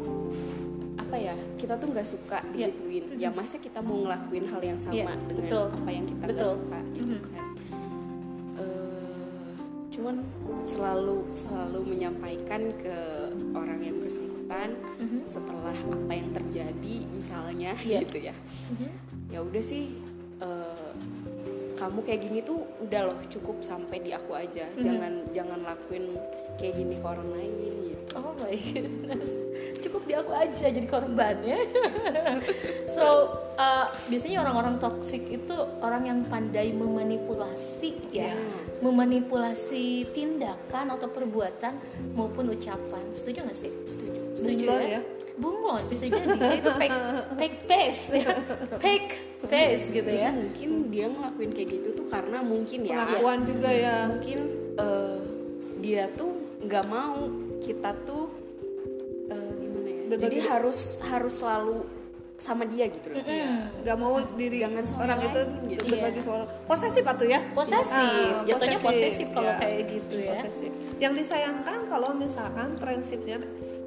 apa 0.93 1.15
ya 1.15 1.33
kita 1.57 1.73
tuh 1.75 1.87
nggak 1.89 2.05
suka 2.05 2.37
Iya. 2.47 2.69
digituin. 2.69 3.03
Ya 3.17 3.29
masa 3.29 3.57
kita 3.57 3.81
mau 3.81 3.97
ngelakuin 3.99 4.45
hal 4.45 4.61
yang 4.61 4.77
sama 4.77 4.93
Iya, 4.93 5.13
dengan 5.25 5.49
betul. 5.49 5.65
apa 5.73 5.89
yang 5.89 6.05
kita 6.05 6.23
nggak 6.23 6.49
suka 6.49 6.77
gitu 6.91 7.17
kan. 7.27 7.45
Eh, 8.53 9.49
cuman 9.89 10.15
selalu 10.63 11.17
selalu 11.35 11.79
menyampaikan 11.87 12.61
ke 12.77 12.97
orang 13.51 13.79
yang 13.79 13.97
bersangkutan 13.97 14.69
setelah 15.25 15.73
apa 15.73 16.11
yang 16.11 16.29
terjadi 16.31 16.95
misalnya 17.07 17.71
Iya. 17.75 17.99
gitu 18.01 18.17
ya 18.21 18.35
ya 19.27 19.39
udah 19.39 19.61
sih 19.61 19.97
eh, 20.39 20.91
kamu 21.73 21.99
kayak 22.01 22.21
gini 22.21 22.39
tuh 22.41 22.59
udah 22.79 23.01
loh 23.05 23.19
cukup 23.27 23.59
sampai 23.59 23.99
di 23.99 24.11
aku 24.11 24.33
aja 24.33 24.69
jangan 24.77 25.25
jangan 25.31 25.59
lakuin 25.61 26.15
kayak 26.55 26.75
gini 26.75 26.95
ke 26.95 27.05
orang 27.05 27.29
lain 27.29 27.51
gitu 27.57 27.81
Oh 28.13 28.35
my 28.37 28.53
goodness, 28.53 29.31
cukup 29.81 30.05
di 30.05 30.13
aku 30.13 30.29
aja 30.29 30.69
jadi 30.69 30.85
korbannya. 30.85 31.65
so 32.85 33.25
uh, 33.55 33.89
biasanya 34.05 34.43
orang-orang 34.43 34.77
toksik 34.77 35.23
itu 35.25 35.55
orang 35.79 36.05
yang 36.05 36.19
pandai 36.21 36.69
memanipulasi 36.73 38.13
ya, 38.13 38.29
Iya. 38.29 38.37
memanipulasi 38.85 40.13
tindakan 40.13 40.93
atau 40.93 41.09
perbuatan 41.09 41.73
maupun 42.13 42.53
ucapan. 42.53 43.01
Setuju 43.11 43.39
nggak 43.43 43.57
sih? 43.57 43.71
Setuju. 43.87 44.21
Setuju 44.33 44.63
Bunglon 44.63 44.81
ya? 44.81 44.89
ya? 44.89 45.01
Bunglon 45.33 45.81
bisa 45.83 46.03
jadi 46.05 46.27
Dia 46.31 46.55
itu 46.55 46.71
fake 46.71 46.99
fake 47.33 47.57
pace, 47.63 48.01
ya. 48.13 48.27
fake 48.77 49.09
pace 49.43 49.83
gitu 49.89 50.05
Jadi 50.05 50.19
ya. 50.19 50.29
mungkin 50.31 50.69
dia 50.87 51.05
ngelakuin 51.07 51.51
kayak 51.51 51.69
gitu 51.71 51.89
tuh 51.93 52.05
karena 52.07 52.37
mungkin 52.39 52.79
ya 52.83 52.97
pengakuan 53.03 53.39
juga 53.43 53.69
ya 53.69 53.95
mungkin 54.07 54.39
eh, 54.75 55.19
dia 55.79 56.03
tuh 56.11 56.31
nggak 56.59 56.85
mau 56.87 57.17
kita 57.59 57.91
tuh 58.03 58.25
eh, 59.27 59.51
gimana 59.53 59.89
ya 59.89 60.01
Berbagi- 60.07 60.21
jadi 60.23 60.37
harus 60.47 60.79
harus 61.03 61.33
selalu 61.35 61.77
sama 62.35 62.63
dia 62.65 62.85
gitu 62.87 63.07
loh 63.09 63.19
Mm-mm. 63.19 63.81
nggak 63.81 63.97
mau 63.97 64.15
diri 64.33 64.57
Jangan 64.59 64.83
sama 64.83 65.01
orang 65.05 65.17
yang 65.17 65.31
itu 65.31 65.41
gitu. 65.71 65.83
berbagi 65.89 66.21
suara 66.21 66.43
posesif 66.63 67.05
atau 67.05 67.25
ya 67.25 67.39
posesif 67.49 68.11
Ah, 68.11 68.43
jatuhnya 68.43 68.79
posesif 68.79 69.27
kalau 69.29 69.47
ya. 69.49 69.57
kayak 69.57 69.81
gitu 69.89 70.15
ya 70.19 70.35
Posesif. 70.37 70.71
yang 70.99 71.13
disayangkan 71.13 71.79
kalau 71.87 72.11
misalkan 72.13 72.75
prinsipnya 72.75 73.39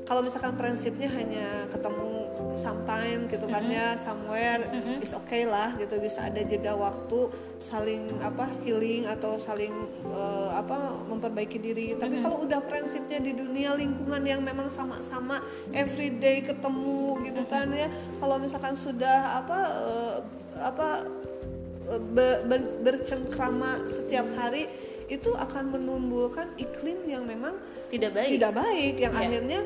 kalau 0.06 0.22
misalkan 0.22 0.54
prinsipnya 0.54 1.10
hanya 1.10 1.66
ketemu 1.66 2.30
sometime 2.56 3.26
gitu 3.26 3.44
kan 3.44 3.66
ya 3.66 3.98
somewhere 3.98 4.62
is 5.02 5.10
okay 5.10 5.42
lah 5.42 5.74
gitu 5.74 5.98
bisa 5.98 6.24
ada 6.24 6.38
jeda 6.40 6.72
waktu 6.72 7.26
saling 7.58 8.06
apa 8.20 8.46
healing 8.62 9.02
atau 9.04 9.34
saling 9.36 9.74
eh, 10.06 10.50
apa 10.52 10.76
memperbaiki 11.04 11.58
diri. 11.58 11.86
Tapi 11.92 12.22
kalau 12.22 12.46
udah 12.46 12.62
prinsipnya 12.62 13.18
di 13.18 13.34
dunia 13.34 13.74
lingkungan 13.74 14.22
yang 14.22 14.40
memang 14.40 14.70
sama-sama 14.70 15.42
everyday 15.72 16.38
ketemu 16.40 16.98
gitu 17.26 17.42
kan 17.46 17.66
ya 17.68 17.90
kalau 18.16 18.38
misalkan 18.38 18.78
sudah 18.78 19.42
apa 19.42 19.58
eh, 19.84 20.16
apa 20.62 20.88
be- 22.12 22.42
ber- 22.44 22.76
bercengkrama 22.80 23.82
setiap 23.86 24.26
hari 24.34 24.70
itu 25.06 25.30
akan 25.32 25.70
menimbulkan 25.70 26.50
iklim 26.56 27.06
yang 27.06 27.22
memang 27.22 27.54
tidak 27.86 28.10
baik. 28.12 28.30
tidak 28.34 28.52
baik 28.52 28.94
yang 28.98 29.14
Iya. 29.14 29.22
akhirnya 29.22 29.60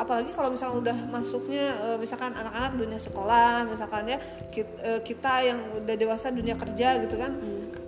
apalagi 0.00 0.32
kalau 0.32 0.56
misalnya 0.56 0.76
udah 0.80 0.98
masuknya 1.12 1.64
eh, 1.76 1.98
misalkan 2.00 2.32
anak-anak 2.32 2.72
dunia 2.72 2.96
sekolah 2.96 3.68
misalkan 3.68 4.08
ya 4.08 4.18
eh, 4.56 5.00
kita 5.04 5.32
yang 5.44 5.58
udah 5.84 5.96
dewasa 6.00 6.32
dunia 6.32 6.56
kerja 6.56 7.04
gitu 7.04 7.20
kan 7.20 7.36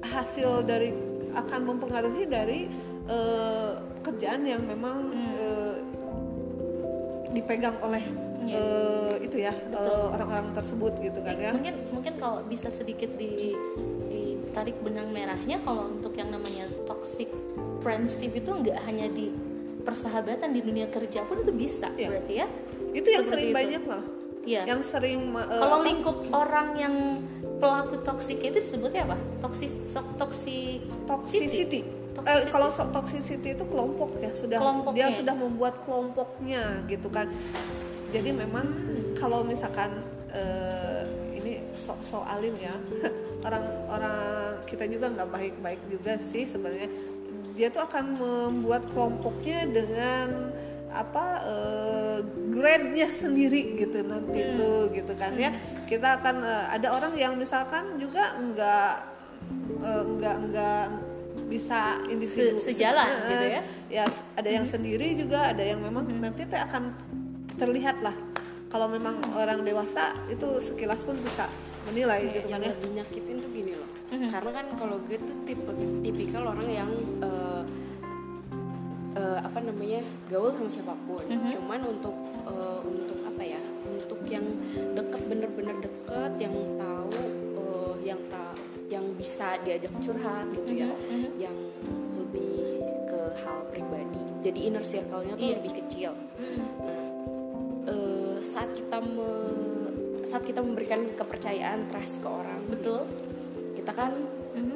hasil 0.04 0.68
dari 0.68 0.92
akan 1.32 1.60
mempengaruhi 1.64 2.28
dari 2.28 2.68
eh, 3.08 3.70
pekerjaan 4.04 4.44
yang 4.44 4.60
memang 4.68 5.08
eh, 5.40 5.74
dipegang 7.32 7.80
oleh 7.80 8.04
Iya. 8.42 8.58
eh, 8.58 9.14
itu 9.22 9.36
ya 9.38 9.54
orang-orang 10.10 10.50
tersebut 10.50 10.98
gitu 10.98 11.22
kan 11.22 11.38
ya. 11.38 11.54
mungkin 11.54 11.74
mungkin 11.94 12.14
kalau 12.18 12.42
bisa 12.50 12.74
sedikit 12.74 13.14
di 13.14 13.54
ditarik 14.10 14.74
benang 14.82 15.14
merahnya 15.14 15.62
kalau 15.62 15.86
untuk 15.94 16.10
yang 16.18 16.28
namanya 16.34 16.66
toxic 16.84 17.30
friendship 17.86 18.34
itu 18.34 18.50
nggak 18.50 18.82
hanya 18.82 19.06
di 19.14 19.30
persahabatan 19.82 20.50
di 20.50 20.60
dunia 20.60 20.86
kerja 20.86 21.22
pun 21.22 21.38
itu 21.38 21.52
bisa 21.52 21.90
Iya. 21.92 22.08
berarti 22.08 22.34
ya 22.34 22.46
itu 22.92 23.08
yang 23.08 23.22
Seperti 23.22 23.30
sering 23.32 23.48
itu. 23.48 23.56
banyak 23.56 23.82
malah 23.84 24.06
Iya. 24.42 24.62
yang 24.66 24.80
sering 24.82 25.20
eh, 25.30 25.46
kalau 25.52 25.78
apa, 25.78 25.86
lingkup 25.86 26.16
orang 26.30 26.68
yang 26.74 26.94
pelaku 27.58 27.94
toksik 28.00 28.38
itu 28.40 28.58
disebutnya 28.58 29.06
apa 29.06 29.14
toksis 29.38 29.78
toksi 30.16 30.82
toxicity. 31.06 31.80
Eh, 32.12 32.42
kalau 32.46 32.68
so- 32.68 32.90
toxicity 32.90 33.54
itu 33.54 33.64
kelompok 33.64 34.18
ya 34.18 34.30
sudah 34.32 34.58
Kelompoknya. 34.58 34.98
dia 34.98 35.08
sudah 35.14 35.32
membuat 35.32 35.78
kelompoknya 35.80 36.82
gitu 36.84 37.06
kan. 37.06 37.30
Jadi 38.10 38.30
memang 38.30 38.66
kalau 39.14 39.40
misalkan 39.42 40.02
eh, 40.28 41.06
ini 41.32 41.62
sok 41.72 42.02
so 42.02 42.18
alim 42.20 42.52
ya 42.56 42.74
orang-orang 43.46 44.18
kita 44.64 44.84
juga 44.86 45.06
nggak 45.08 45.28
baik-baik 45.28 45.80
juga 45.86 46.18
sih 46.28 46.44
sebenarnya 46.44 46.88
dia 47.52 47.68
tuh 47.68 47.82
akan 47.82 48.04
membuat 48.14 48.88
kelompoknya 48.88 49.66
dengan 49.66 50.50
apa 50.92 51.24
eh, 51.42 52.18
grade-nya 52.48 53.08
sendiri 53.08 53.76
gitu 53.76 54.04
nanti 54.04 54.40
tuh 54.54 54.92
gitu 54.92 55.12
kan 55.14 55.32
ya. 55.36 55.50
Kita 55.84 56.20
akan 56.20 56.36
eh, 56.42 56.64
ada 56.70 56.88
orang 56.90 57.12
yang 57.14 57.36
misalkan 57.36 57.96
juga 57.96 58.36
nggak 58.36 58.92
eh, 59.80 60.04
nggak 60.10 60.36
nggak 60.48 60.84
bisa 61.48 62.00
individu 62.08 62.56
Se- 62.56 62.72
sejalan 62.72 63.08
Eh, 63.08 63.28
gitu 63.28 63.46
ya. 63.46 63.60
ya 63.90 64.04
ada 64.34 64.48
yang 64.48 64.64
sendiri 64.64 65.16
juga 65.16 65.52
ada 65.52 65.60
yang 65.60 65.80
memang 65.80 66.08
nanti 66.08 66.44
teh 66.44 66.56
akan 66.56 66.92
terlihat 67.56 68.00
lah. 68.00 68.16
Kalau 68.68 68.88
memang 68.88 69.20
orang 69.32 69.60
dewasa 69.60 70.16
itu 70.28 70.48
sekilas 70.58 71.04
pun 71.04 71.12
bisa 71.20 71.44
menilai 71.84 72.24
gitu 72.30 72.48
kan 72.48 72.52
yang 72.52 72.62
ya. 72.62 72.70
lebih 72.72 72.90
nyakitin 72.96 73.36
tuh 73.38 73.50
gini 73.50 73.72
loh. 73.76 73.90
Mhm. 74.12 74.28
karena 74.28 74.50
kan 74.52 74.66
kalau 74.76 75.00
gue 75.00 75.16
tuh 75.16 75.36
tipe 75.48 75.72
tipikal 76.04 76.52
orang 76.52 76.68
yang 76.68 76.90
eh, 77.18 77.24
eh, 77.24 77.41
apa 79.62 79.70
namanya 79.70 80.02
gaul 80.26 80.50
sama 80.50 80.66
siapa 80.66 80.90
pun 81.06 81.22
Mhm. 81.22 81.54
cuman 81.54 81.80
untuk 81.86 82.16
eh, 82.42 82.80
untuk 82.82 83.18
apa 83.22 83.42
ya 83.46 83.62
untuk 83.86 84.18
yang 84.26 84.42
deket 84.74 85.22
bener-bener 85.22 85.76
deket 85.78 86.32
yang 86.36 86.50
tahu 86.74 87.14
eh, 87.54 87.94
yang 88.02 88.18
ta 88.26 88.50
yang 88.90 89.06
bisa 89.14 89.62
diajak 89.62 89.94
curhat 90.02 90.50
gitu 90.50 90.72
ya 90.74 90.90
Mhm, 90.90 91.38
yang 91.38 91.54
lebih 92.18 92.82
ke 93.06 93.20
hal 93.38 93.62
pribadi 93.70 94.18
jadi 94.42 94.58
inner 94.66 94.82
circle-nya 94.82 95.38
tuh 95.38 95.46
Iya. 95.46 95.56
lebih 95.62 95.72
kecil 95.78 96.12
Mhm. 96.34 96.58
Nah, 96.82 97.06
eh, 97.86 98.36
saat 98.42 98.74
kita 98.74 98.98
me- 98.98 99.94
saat 100.26 100.42
kita 100.42 100.58
memberikan 100.58 101.06
kepercayaan 101.08 101.86
trust 101.86 102.18
ke 102.18 102.26
orang, 102.26 102.66
betul 102.66 103.06
kita 103.78 103.94
kan 103.94 104.10
Mhm. 104.52 104.74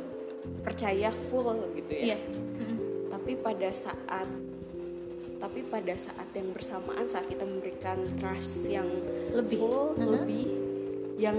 percaya 0.62 1.10
full 1.26 1.58
gitu 1.74 1.90
ya. 1.90 2.14
iya 2.14 2.18
Mhm. 2.54 2.76
Tapi 3.08 3.32
pada 3.36 3.70
saat 3.72 4.28
tapi 5.36 5.60
pada 5.68 5.94
saat 5.96 6.28
yang 6.32 6.48
bersamaan 6.52 7.06
saat 7.06 7.28
kita 7.28 7.44
memberikan 7.44 8.00
trust 8.16 8.66
yang 8.66 8.88
Lebih. 9.32 9.58
full, 9.60 9.92
Mhm. 9.96 10.08
lebih 10.16 10.46
yang 11.16 11.38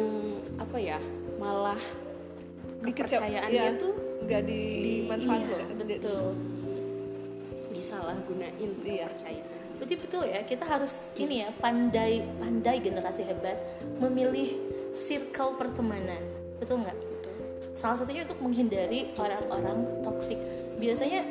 apa 0.57 0.77
ya 0.77 0.97
malah 1.38 1.79
kepercayaannya 2.81 3.77
iya. 3.77 3.81
tuh 3.81 3.93
nggak 4.25 4.41
dimanfaatkan 4.45 5.75
iya 5.77 5.86
betul 5.86 6.33
disalahgunain 7.77 8.71
Iya. 8.83 9.05
kepercayaan. 9.07 9.55
Berarti 9.77 9.95
betul 10.01 10.23
ya, 10.25 10.41
kita 10.41 10.65
harus 10.65 11.05
ini 11.13 11.45
ya 11.45 11.53
pandai 11.62 12.25
pandai 12.41 12.81
generasi 12.81 13.21
hebat 13.21 13.62
memilih 14.01 14.57
circle 14.97 15.53
pertemanan, 15.62 16.17
betul 16.57 16.81
nggak? 16.81 16.97
Betul. 16.97 17.33
Salah 17.77 17.97
satunya 18.01 18.25
untuk 18.25 18.41
menghindari 18.41 19.13
orang-orang 19.13 19.86
toksik. 20.01 20.41
Biasanya 20.81 21.21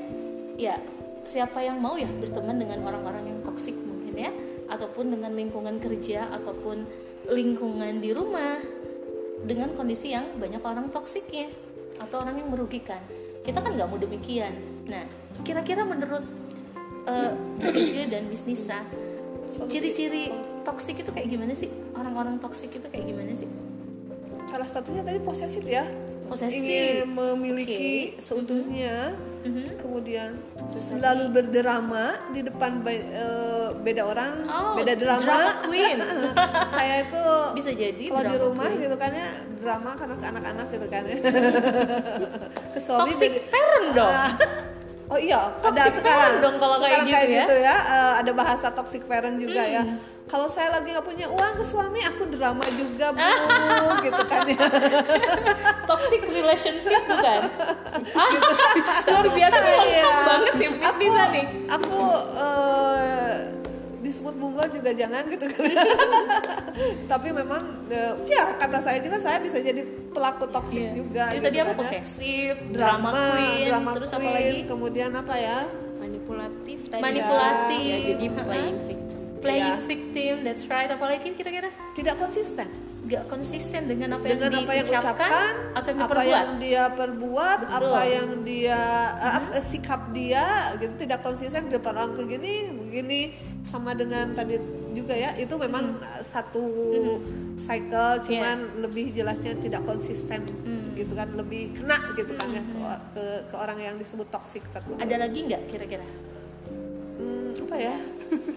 ya 0.55 0.79
siapa 1.27 1.61
yang 1.61 1.83
mau 1.83 1.99
ya 1.99 2.09
berteman 2.09 2.57
dengan 2.57 2.87
orang-orang 2.87 3.27
yang 3.27 3.39
toksik 3.43 3.75
mungkin 3.75 4.15
ya, 4.15 4.31
ataupun 4.71 5.13
dengan 5.13 5.35
lingkungan 5.35 5.77
kerja 5.83 6.31
ataupun 6.31 6.87
lingkungan 7.31 7.99
di 7.99 8.11
rumah 8.15 8.63
dengan 9.43 9.75
kondisi 9.75 10.15
yang 10.15 10.39
banyak 10.39 10.63
orang 10.63 10.89
toksiknya 10.89 11.51
atau 11.99 12.23
orang 12.23 12.41
yang 12.41 12.49
merugikan. 12.49 13.03
Kita 13.43 13.63
kan 13.63 13.79
nggak 13.79 13.89
mau 13.91 13.99
demikian. 13.99 14.55
Nah, 14.91 15.07
kira-kira 15.43 15.87
menurut 15.87 16.23
Ege 17.63 18.11
dan 18.11 18.27
bisnisnya 18.27 18.83
ciri-ciri 19.71 20.35
toksik 20.67 21.01
itu 21.01 21.11
kayak 21.15 21.31
gimana 21.31 21.55
sih 21.55 21.71
orang-orang 21.95 22.43
toksik 22.43 22.75
itu 22.75 22.87
kayak 22.91 23.07
gimana 23.07 23.33
sih 23.33 23.47
salah 24.51 24.67
satunya 24.67 25.07
tadi 25.07 25.23
posesif 25.23 25.63
ya 25.65 25.87
Posesif. 26.27 26.55
ingin 26.57 27.07
memiliki 27.09 27.89
Oke. 28.13 28.23
seutuhnya 28.23 29.15
Mhm. 29.41 29.79
kemudian 29.79 30.31
Terus 30.69 30.85
selalu 30.89 31.25
berdrama 31.31 32.07
di 32.29 32.43
depan 32.43 32.83
eh, 32.85 33.69
beda 33.77 34.03
orang 34.05 34.33
Oh, 34.45 34.75
beda 34.75 34.95
drama, 34.95 35.23
drama 35.23 35.53
queen. 35.63 35.99
saya 36.75 36.95
itu 37.01 37.25
bisa 37.55 37.71
jadi 37.73 38.05
kalau 38.07 38.27
di 38.27 38.37
rumah 38.41 38.67
queen. 38.67 38.83
gitu 38.83 38.97
kan 38.97 39.11
ya 39.11 39.29
drama 39.57 39.91
karena 39.95 40.15
ke 40.15 40.27
anak-anak 40.27 40.67
gitu 40.69 40.87
kan 40.87 41.03
ya 41.05 41.17
ke 42.75 42.81
suami 42.81 43.07
toxic 43.09 43.33
parent 43.47 43.87
dong 43.93 44.11
Ah, 44.11 44.31
oh 45.07 45.19
iya 45.19 45.41
ada 45.57 45.83
sekarang 45.89 46.33
dong 46.39 46.57
kalau 46.59 46.77
kayak 46.79 47.07
Sekarang 47.07 47.31
gitu 47.31 47.55
ya. 47.57 47.77
Hmm. 47.77 47.95
Eh, 47.95 48.13
ada 48.21 48.33
bahasa 48.33 48.67
toxic 48.71 49.03
parent 49.07 49.39
juga 49.39 49.63
ya 49.63 49.83
kalau 50.27 50.51
saya 50.51 50.75
lagi 50.75 50.91
nggak 50.91 51.07
punya 51.07 51.31
uang 51.31 51.53
ke 51.55 51.63
suami 51.63 52.03
aku 52.03 52.27
drama 52.27 52.67
juga 52.75 53.15
bu 53.15 53.23
gitu 54.07 54.23
kan 54.27 54.43
ya 54.43 54.59
toxic 55.87 56.27
relationship 56.27 56.99
bukan 57.07 57.41
ah, 58.19 58.31
luar 59.07 59.27
biasa 59.31 59.59
Iya. 59.63 59.79
lengkap 59.79 60.23
banget 60.27 60.55
ya 60.59 60.69
aku 60.83 60.99
bisnisnya 60.99 61.27
nih 61.31 61.45
aku 61.71 61.99
eh, 62.35 62.96
disebut 64.27 64.35
bunglon 64.37 64.71
juga 64.73 64.91
jangan 64.93 65.23
gitu 65.29 65.45
kan 65.47 65.63
tapi 67.13 67.29
memang 67.31 67.63
eh, 67.89 68.13
ya 68.27 68.59
kata 68.59 68.79
saya 68.81 68.99
juga 68.99 69.19
saya 69.19 69.39
bisa 69.39 69.59
jadi 69.61 69.83
pelaku 70.11 70.45
toksik 70.49 70.75
Iya. 70.77 70.93
juga 70.93 71.25
Jadi 71.25 71.37
gitu 71.37 71.47
tadi 71.47 71.57
apa 71.57 71.63
kan 71.63 71.71
ya. 71.71 71.79
posesif 71.79 72.55
drama, 72.71 73.09
queen 73.15 73.67
drama 73.67 73.91
terus 73.95 74.11
apa 74.11 74.21
queen, 74.21 74.35
lagi 74.35 74.57
kemudian 74.67 75.11
apa 75.13 75.35
ya 75.37 75.59
manipulatif 75.97 76.79
tadi 76.87 77.03
Manipulatif. 77.03 77.81
ya, 77.81 77.97
jadi 78.09 78.27
Ha-ha. 78.29 78.43
playing 78.43 78.79
victim 78.85 79.19
playing 79.39 79.71
Iya. 79.73 79.87
victim 79.87 80.35
that's 80.43 80.65
right 80.67 80.91
apa 80.91 81.05
lagi 81.07 81.29
kira-kira 81.31 81.69
tidak 81.95 82.15
konsisten 82.17 82.67
gak 83.07 83.25
konsisten 83.31 83.87
dengan 83.87 84.19
apa 84.19 84.27
yang 84.27 84.39
dengan 84.43 84.67
apa 84.67 84.73
yang 84.75 84.87
diucapkan 84.91 85.31
ucapkan 85.31 85.53
atau 85.79 85.89
yang 85.89 85.99
apa 86.03 86.07
diperbuat. 86.11 86.35
yang 86.35 86.51
dia 86.59 86.85
perbuat 86.91 87.59
Betul. 87.63 87.79
apa 87.79 88.01
yang 88.03 88.29
dia 88.43 88.81
eh, 89.15 89.33
apa- 89.39 89.63
sikap 89.71 90.01
dia 90.11 90.45
gitu. 90.83 90.93
Tidak 90.99 91.21
konsisten 91.23 91.61
di 91.71 91.73
depan 91.79 91.95
orang 91.95 92.13
begini 92.19 92.53
begini 92.75 93.21
sama 93.63 93.95
dengan 93.95 94.35
tadi 94.35 94.59
juga 94.91 95.15
ya. 95.15 95.39
Itu 95.39 95.55
memang 95.55 96.03
eh, 96.03 96.23
satu 96.27 96.65
cycle 97.63 98.27
cuman 98.27 98.59
lebih 98.83 99.15
jelasnya 99.15 99.55
tidak 99.63 99.87
konsisten 99.87 100.43
gitu 100.99 101.13
kan. 101.15 101.31
Lebih 101.31 101.79
kena 101.79 101.99
gitu 102.19 102.33
kan 102.35 102.49
ya 102.51 102.63
ke, 102.63 102.79
ke 103.15 103.25
ke 103.51 103.55
orang 103.55 103.79
yang 103.79 103.95
disebut 104.03 104.27
toksik 104.35 104.67
tersebut. 104.75 104.99
Ada 104.99 105.31
lagi 105.31 105.39
nggak 105.47 105.63
kira-kira? 105.71 106.07
Hmm, 107.17 107.55
apa 107.71 107.77
ya 107.79 107.97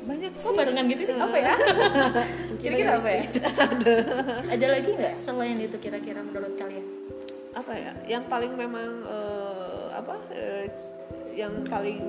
banyak 0.04 0.32
kok 0.34 0.54
barengan 0.54 0.86
gitu 0.90 1.02
sih? 1.06 1.16
Apa 1.16 1.38
ya? 1.38 1.54
Kira-kira 2.62 2.92
apa 2.98 3.10
ya? 3.10 3.24
Ada 4.58 4.66
lagi 4.68 4.90
nggak 4.94 5.16
selain 5.18 5.58
itu 5.60 5.78
kira-kira 5.78 6.20
menurut 6.22 6.54
kalian? 6.58 6.86
Apa 7.54 7.74
ya? 7.74 7.92
Yang 8.08 8.24
paling 8.28 8.54
memang 8.56 8.92
eh, 9.06 9.86
apa 9.94 10.16
eh, 10.34 10.66
yang 11.34 11.54
paling 11.64 12.00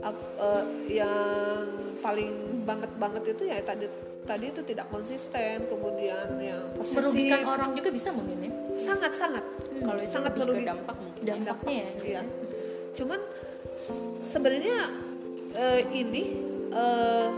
ap- 0.00 0.34
eh, 0.38 0.64
yang 0.88 1.66
paling 2.00 2.32
banget 2.64 2.90
banget 2.96 3.22
itu 3.36 3.42
ya 3.46 3.60
tadi 3.60 3.86
tadi 4.24 4.46
itu 4.48 4.60
tidak 4.62 4.86
konsisten 4.88 5.64
kemudian 5.66 6.28
yang 6.38 6.62
posesif. 6.76 7.02
Merugikan 7.02 7.44
orang 7.44 7.70
juga 7.74 7.88
bisa 7.90 8.08
mungkin 8.12 8.36
ya? 8.40 8.52
Sangat 8.80 9.12
sangat. 9.16 9.44
Kalau 9.80 10.00
itu 10.00 10.12
sangat 10.12 10.32
merugikan 10.36 10.76
dampak 10.76 10.96
mungkin 10.96 11.22
dampaknya 11.24 11.72
ya. 11.72 11.90
Iya. 12.00 12.22
Cuman 12.96 13.20
se- 13.76 14.12
sebenarnya 14.28 14.76
eh, 15.52 15.82
ini 15.92 16.24
eh, 16.70 17.28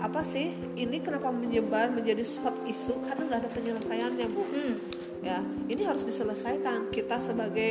apa 0.00 0.20
sih? 0.26 0.54
Ini 0.74 0.96
kenapa 1.00 1.30
menyebar 1.30 1.90
menjadi 1.90 2.22
hot 2.42 2.56
isu 2.66 3.02
karena 3.06 3.22
nggak 3.30 3.40
ada 3.46 3.50
penyelesaiannya, 3.50 4.26
Bu. 4.30 4.42
Hmm. 4.42 4.74
Ya, 5.24 5.40
ini 5.70 5.82
harus 5.86 6.04
diselesaikan. 6.04 6.92
Kita 6.92 7.20
sebagai 7.22 7.70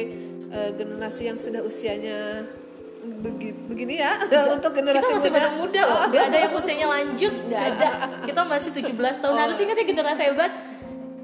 eh, 0.52 0.72
generasi 0.76 1.30
yang 1.30 1.38
sudah 1.38 1.62
usianya 1.62 2.48
begini, 3.04 3.60
begini 3.68 3.94
ya 4.00 4.16
untuk 4.56 4.72
kita 4.72 4.80
generasi 4.80 5.12
masih 5.12 5.32
muda. 5.32 5.40
pada 5.44 5.50
muda 5.60 5.82
loh 5.84 6.04
nggak 6.08 6.24
ada 6.24 6.38
yang 6.40 6.54
usianya 6.56 6.88
lanjut 6.88 7.34
nggak 7.52 7.64
ada 7.76 7.90
kita 8.24 8.42
masih 8.48 8.70
17 8.80 8.96
tahun 8.96 9.36
harus 9.36 9.58
ingat 9.60 9.76
ya 9.76 9.86
generasi 9.92 10.22
hebat 10.24 10.52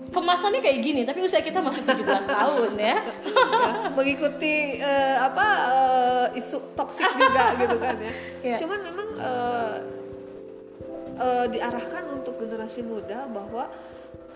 kemasannya 0.09 0.59
kayak 0.59 0.79
gini 0.81 1.01
tapi 1.05 1.19
usia 1.23 1.39
kita 1.39 1.61
masih 1.61 1.85
17 1.85 2.03
tahun 2.35 2.71
ya 2.75 2.97
ya, 2.99 3.89
mengikuti 3.93 4.81
eh, 4.81 5.17
apa 5.17 5.47
eh, 5.69 6.39
isu 6.41 6.57
toksik 6.73 7.05
juga 7.13 7.45
gitu 7.57 7.77
kan 7.77 7.95
ya. 8.01 8.13
Iya. 8.41 8.57
Cuman 8.65 8.79
memang 8.81 9.07
eh, 9.19 9.77
eh, 11.19 11.45
diarahkan 11.51 12.03
untuk 12.15 12.39
generasi 12.39 12.81
muda 12.81 13.27
bahwa 13.27 13.67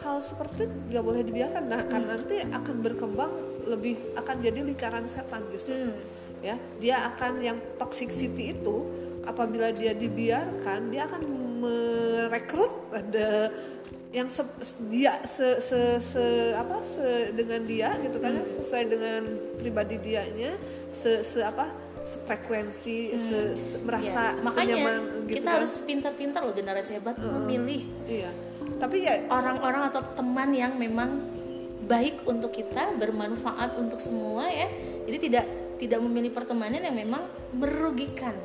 hal 0.03 0.19
seperti 0.19 0.67
itu 0.67 0.75
nggak 0.91 1.03
boleh 1.03 1.21
dibiarkan. 1.23 1.63
Nah, 1.71 1.81
kan 1.87 2.03
nanti 2.03 2.43
akan 2.43 2.75
berkembang 2.83 3.31
lebih 3.63 3.95
akan 4.19 4.35
jadi 4.43 4.59
lingkaran 4.61 5.07
setan 5.07 5.47
justru. 5.55 5.79
Hmm. 5.79 5.95
Ya, 6.43 6.59
dia 6.83 7.07
akan 7.15 7.39
yang 7.39 7.57
toxicity 7.79 8.51
itu 8.51 8.75
apabila 9.23 9.71
dia 9.71 9.95
dibiarkan, 9.95 10.91
dia 10.91 11.07
akan 11.07 11.23
merekrut 11.63 12.91
ada 12.91 13.47
yang 14.13 14.27
se- 14.29 14.59
dia 14.93 15.17
se, 15.25 15.63
se, 15.63 15.79
se- 16.03 16.53
apa 16.53 16.83
se 16.85 17.33
dengan 17.33 17.63
dia 17.65 17.97
gitu 18.03 18.19
kan 18.21 18.35
ya, 18.35 18.45
sesuai 18.45 18.83
dengan 18.91 19.21
pribadi 19.57 19.97
dianya 19.97 20.53
se, 20.93 21.25
se 21.25 21.41
apa 21.41 21.71
sefrekuensi 22.03 22.97
se, 23.11 23.37
se- 23.55 23.79
merasa 23.79 24.35
Ya, 24.35 24.43
makanya 24.43 24.75
senyaman 24.75 24.99
gitu 25.23 25.33
kita 25.33 25.47
kan. 25.47 25.55
harus 25.57 25.73
pintar-pintar 25.81 26.41
loh 26.43 26.51
generasi 26.51 26.91
hebat 26.95 27.15
memilih 27.17 27.81
iya. 28.05 28.31
Tapi 28.73 28.97
ya 29.01 29.23
orang-orang 29.27 29.87
atau 29.87 30.01
teman 30.13 30.51
yang 30.51 30.75
memang 30.75 31.23
baik 31.83 32.23
untuk 32.23 32.51
kita 32.51 32.95
bermanfaat 32.95 33.75
untuk 33.75 33.99
semua 33.99 34.47
ya. 34.47 34.67
Jadi 35.03 35.17
tidak 35.21 35.45
tidak 35.77 35.99
memilih 35.99 36.31
pertemanan 36.31 36.79
yang 36.79 36.95
memang 36.95 37.23
merugikan 37.53 38.35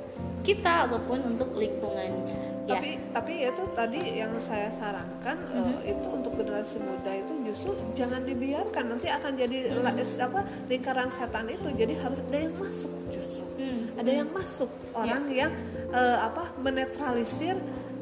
kita 0.40 0.86
ataupun 0.86 1.34
untuk 1.34 1.52
lingkungannya 1.54 2.24
ya. 2.28 2.48
Tapi 2.68 2.90
tapi 3.10 3.32
itu 3.42 3.62
tadi 3.72 3.96
yang 3.96 4.28
saya 4.44 4.68
sarankan 4.76 5.36
eh, 5.50 5.96
itu 5.96 6.06
untuk 6.06 6.36
generasi 6.36 6.76
muda 6.78 7.12
itu 7.12 7.32
justru 7.42 7.72
jangan 7.94 8.20
dibiarkan. 8.22 8.92
Nanti 8.92 9.08
akan 9.08 9.32
jadi 9.34 9.72
la- 9.74 9.96
es- 9.96 10.20
apa 10.20 10.40
lingkaran 10.68 11.08
setan 11.10 11.48
itu 11.48 11.64
jadi 11.72 11.96
harus 11.96 12.20
ada 12.20 12.38
yang 12.38 12.54
masuk 12.54 12.92
justru. 13.08 13.44
Hmm. 13.58 13.90
ada 13.98 14.12
yang 14.14 14.30
masuk 14.30 14.70
orang 14.92 15.24
yang 15.28 15.50
eh, 15.90 16.18
apa 16.20 16.52
menetralisir 16.60 17.56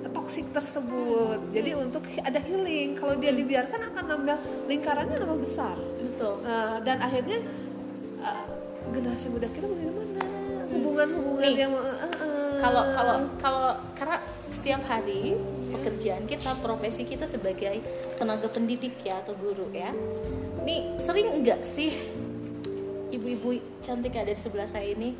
toksik 0.06 0.50
tersebut. 0.52 1.38
Jadi 1.50 1.70
untuk 1.72 2.02
ada 2.20 2.38
healing. 2.38 2.94
Kalau 2.94 3.14
dia 3.16 3.30
dibiarkan 3.32 3.80
akan 3.90 4.04
nambah 4.08 4.38
lingkarannya 4.66 5.16
nambah 5.16 5.40
besar. 5.40 5.78
Betul. 5.78 6.42
Nah, 6.42 6.78
dan 6.80 6.98
akhirnya 7.00 7.38
eh, 8.20 8.44
generasi 8.88 9.26
muda 9.30 9.46
kita 9.46 9.66
bagaimana 9.66 10.05
hubungan-hubungan 10.76 11.42
Nih, 11.42 11.54
yang 11.56 11.72
eh, 11.72 12.08
eh, 12.20 12.54
kalau 12.60 12.82
kalau 12.92 13.16
kalau 13.40 13.66
karena 13.96 14.16
setiap 14.52 14.82
hari 14.88 15.36
pekerjaan 15.72 16.24
kita 16.24 16.56
profesi 16.62 17.02
kita 17.04 17.26
sebagai 17.28 17.82
tenaga 18.16 18.48
pendidik 18.48 18.96
ya 19.02 19.20
atau 19.20 19.34
guru 19.36 19.68
ya 19.74 19.90
nih 20.62 20.96
sering 21.00 21.42
enggak 21.42 21.60
sih 21.66 21.92
ibu-ibu 23.12 23.60
cantik 23.84 24.16
ada 24.16 24.32
di 24.32 24.40
sebelah 24.40 24.68
saya 24.68 24.92
ini 24.92 25.16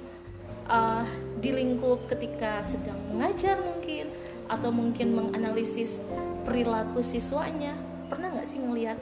eh, 0.69 1.05
di 1.41 1.51
lingkup 1.53 2.09
ketika 2.09 2.61
sedang 2.65 2.99
mengajar 3.13 3.61
mungkin 3.61 4.13
atau 4.47 4.71
mungkin 4.71 5.17
menganalisis 5.19 6.07
perilaku 6.47 7.03
siswanya 7.03 7.75
pernah 8.07 8.31
nggak 8.31 8.47
sih 8.47 8.63
ngelihat 8.63 8.99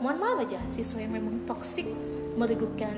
mohon 0.00 0.16
maaf 0.16 0.48
aja 0.48 0.56
siswa 0.72 1.04
yang 1.04 1.12
memang 1.12 1.44
toksik 1.44 1.84
merugikan 2.40 2.96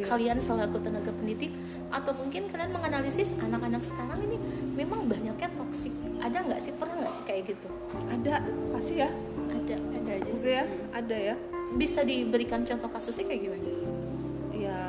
Iya. 0.00 0.08
kalian 0.08 0.38
selaku 0.40 0.80
tenaga 0.80 1.12
pendidik 1.12 1.52
atau 1.90 2.12
mungkin 2.14 2.46
kalian 2.46 2.70
menganalisis 2.70 3.34
anak-anak 3.36 3.82
sekarang 3.82 4.22
ini 4.22 4.38
memang 4.78 5.10
banyaknya 5.10 5.50
toksik 5.58 5.90
ada 6.20 6.38
nggak 6.46 6.60
sih? 6.62 6.72
Pernah 6.76 6.96
nggak 7.02 7.14
sih 7.16 7.24
kayak 7.26 7.42
gitu? 7.50 7.68
Ada 8.06 8.34
pasti 8.70 8.94
ya. 9.00 9.10
Ada 9.50 9.74
ada 9.76 10.10
aja 10.14 10.32
sih. 10.32 10.46
Ya 10.52 10.64
ada 10.92 11.16
ya. 11.16 11.34
Bisa 11.74 12.00
diberikan 12.04 12.62
contoh 12.62 12.88
kasusnya 12.92 13.24
kayak 13.26 13.42
gimana? 13.48 13.68
Ya 14.52 14.80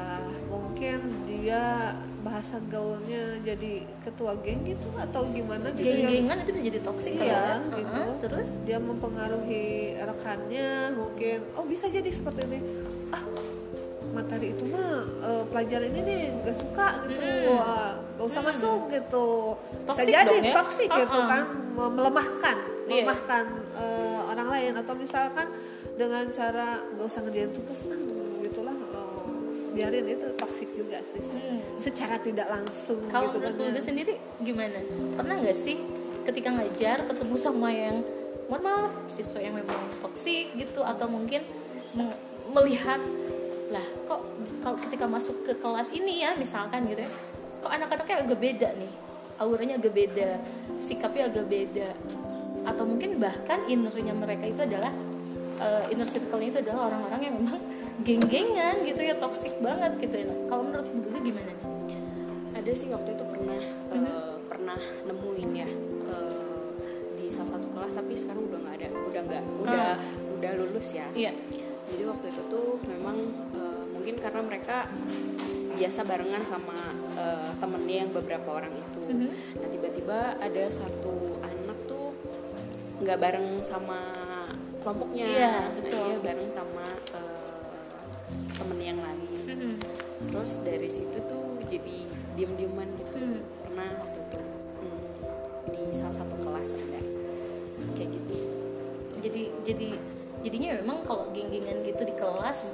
mungkin 0.52 0.98
dia 1.26 1.96
bahasa 2.22 2.62
gaulnya 2.70 3.42
jadi 3.42 3.82
ketua 4.06 4.38
geng 4.46 4.62
gitu 4.62 4.94
atau 4.94 5.26
gimana 5.34 5.74
gitu 5.74 5.90
ya. 5.90 6.06
Geng-gengan 6.06 6.38
itu 6.46 6.52
bisa 6.54 6.66
jadi 6.70 6.80
toksik 6.86 7.14
Iya, 7.18 7.26
ya? 7.26 7.46
gitu. 7.74 7.98
Heeh, 7.98 8.14
terus? 8.22 8.50
Dia 8.62 8.78
mempengaruhi 8.78 9.98
rekannya 9.98 10.94
mungkin 10.94 11.38
oh 11.58 11.66
bisa 11.66 11.90
jadi 11.90 12.10
seperti 12.14 12.46
ini. 12.46 12.60
Ah 13.10 13.24
materi 14.12 14.48
itu 14.52 14.64
mah 14.66 14.92
eh, 15.20 15.44
pelajaran 15.46 15.90
ini 15.90 16.02
nih 16.02 16.22
gak 16.44 16.58
suka 16.58 16.88
gitu 17.06 17.22
Mm-mm. 17.22 17.52
wah 17.52 17.92
gak 18.12 18.26
usah 18.28 18.42
masuk 18.44 18.80
gitu 18.88 19.28
bisa 19.82 19.90
Toxic 19.98 20.12
jadi 20.12 20.28
dong 20.30 20.44
ya? 20.44 20.54
toksik 20.54 20.90
gitu 20.90 21.18
Uh-uh. 21.18 21.28
kan 21.28 21.44
me- 21.72 21.94
melemahkan 21.94 22.58
Iya. 22.84 23.08
melemahkan 23.08 23.46
eh, 23.74 24.20
orang 24.28 24.48
lain 24.50 24.74
atau 24.76 24.94
misalkan 24.94 25.48
dengan 25.94 26.24
cara 26.30 26.68
gak 26.92 27.06
usah 27.06 27.22
ngerjain 27.22 27.52
tugas 27.52 27.82
lah 27.86 28.00
gitulah 28.42 28.76
eh, 28.76 29.24
biarin 29.72 30.06
itu 30.06 30.28
toksik 30.36 30.70
juga 30.72 31.00
sih 31.06 31.24
Hmm. 31.24 31.60
secara 31.78 32.20
tidak 32.20 32.46
langsung 32.46 33.00
kalau 33.08 33.28
gitu 33.28 33.40
kan 33.40 33.50
menurut. 33.50 33.72
Bulga 33.72 33.82
sendiri 33.82 34.14
gimana 34.38 34.80
pernah 35.16 35.36
nggak 35.38 35.56
sih 35.56 35.80
ketika 36.22 36.52
ngajar 36.52 36.98
ketemu 37.02 37.36
sama 37.36 37.70
yang 37.70 38.04
mohon 38.46 38.62
maaf 38.62 38.92
siswa 39.08 39.40
yang 39.40 39.56
memang 39.56 39.80
toksik 40.00 40.52
gitu 40.54 40.82
atau 40.82 41.08
mungkin 41.08 41.40
melihat 42.50 43.00
lah 43.72 43.86
kok 44.06 44.22
kalau 44.60 44.78
ketika 44.88 45.06
masuk 45.08 45.48
ke 45.48 45.54
kelas 45.56 45.90
ini 45.96 46.22
ya 46.28 46.36
misalkan 46.36 46.86
gitu 46.92 47.08
ya 47.08 47.12
kok 47.62 47.72
anak-anaknya 47.72 48.16
agak 48.26 48.40
beda 48.42 48.70
nih? 48.76 48.92
Auranya 49.42 49.76
agak 49.78 49.94
beda 49.94 50.30
sikapnya 50.82 51.30
agak 51.30 51.46
beda. 51.46 51.90
Atau 52.66 52.84
mungkin 52.86 53.22
bahkan 53.22 53.66
innernya 53.70 54.14
mereka 54.18 54.50
itu 54.50 54.62
adalah 54.66 54.94
eh, 55.62 55.94
inner 55.94 56.10
circle-nya 56.10 56.50
itu 56.58 56.60
adalah 56.66 56.90
orang-orang 56.90 57.22
yang 57.22 57.36
memang 57.38 57.60
geng-gengan 58.02 58.82
gitu 58.82 59.02
ya 59.06 59.14
toksik 59.18 59.54
banget 59.62 59.94
gitu 60.02 60.26
ya. 60.26 60.26
Kalau 60.50 60.66
menurut 60.66 60.90
Bulga 60.90 61.20
gimana? 61.22 61.54
Nih? 61.54 61.70
ada 62.62 62.72
sih 62.78 62.94
waktu 62.94 63.18
itu 63.18 63.26
pernah 63.26 63.62
eh, 63.90 64.34
pernah 64.46 64.78
nemuin 65.10 65.50
ya 65.50 65.70
eh, 66.06 66.66
di 67.18 67.26
salah 67.34 67.58
satu 67.58 67.68
kelas 67.74 67.94
tapi 67.98 68.14
sekarang 68.14 68.46
udah 68.54 68.60
nggak 68.62 68.76
ada 68.78 68.88
udah 68.94 69.22
nggak 69.26 69.44
udah 69.66 69.90
udah 70.38 70.52
lulus 70.62 70.88
ya. 70.94 71.08
Iya. 71.18 71.34
Jadi 71.84 72.04
waktu 72.06 72.26
itu 72.28 72.42
tuh 72.48 72.68
memang 72.86 73.18
eh, 73.52 73.82
mungkin 73.88 74.16
karena 74.18 74.42
mereka 74.42 74.78
biasa 75.72 76.00
barengan 76.04 76.44
sama 76.44 76.78
eh, 77.14 77.50
temennya 77.56 77.96
yang 78.00 78.12
beberapa 78.12 78.50
orang 78.54 78.74
itu 78.74 79.02
Mhm. 79.04 79.30
nah 79.56 79.68
tiba-tiba 79.68 80.20
ada 80.38 80.64
satu 80.70 81.14
anak 81.42 81.78
tuh 81.86 82.14
nggak 83.00 83.18
bareng 83.18 83.48
sama 83.62 84.14
kelompoknya 84.80 85.26
Iya, 85.28 85.50
nah 85.52 85.72
betul. 85.74 86.06
dia 86.08 86.18
bareng 86.24 86.50
sama 86.50 86.86
eh, 87.12 87.50
temen 88.54 88.80
yang 88.80 89.00
lain 89.00 89.22
Mhm. 89.44 89.74
terus 90.28 90.62
dari 90.62 90.88
situ 90.88 91.18
tuh 91.22 91.46
jadi 91.66 91.98
diem-dieman 92.32 92.88
gitu 92.96 93.18
Hmm. 93.18 93.42
pernah 93.62 93.90
waktu 93.98 94.20
itu 94.22 94.40
hmm, 94.78 95.00
di 95.68 95.82
salah 95.92 96.16
satu 96.16 96.36
kelas 96.38 96.70
ada 96.72 97.02
kayak 97.92 98.10
gitu 98.12 98.38
jadi 99.20 99.42
jadi 99.64 99.90
jadinya 100.42 100.78
memang 100.82 101.06
kalau 101.06 101.30
geng-gengan 101.34 101.82
gitu 101.86 102.02
di 102.06 102.16
kelas 102.18 102.70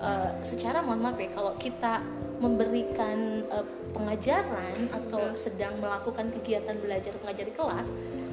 eh, 0.00 0.30
secara 0.44 0.80
mohon 0.84 1.00
maaf 1.00 1.18
ya 1.18 1.30
kalau 1.32 1.52
kita 1.56 2.04
memberikan 2.40 3.44
eh, 3.48 3.66
pengajaran 3.92 4.88
atau 4.92 5.32
sedang 5.36 5.76
melakukan 5.80 6.32
kegiatan 6.40 6.76
belajar 6.80 7.12
mengajar 7.20 7.44
di 7.48 7.54
kelas 7.54 7.86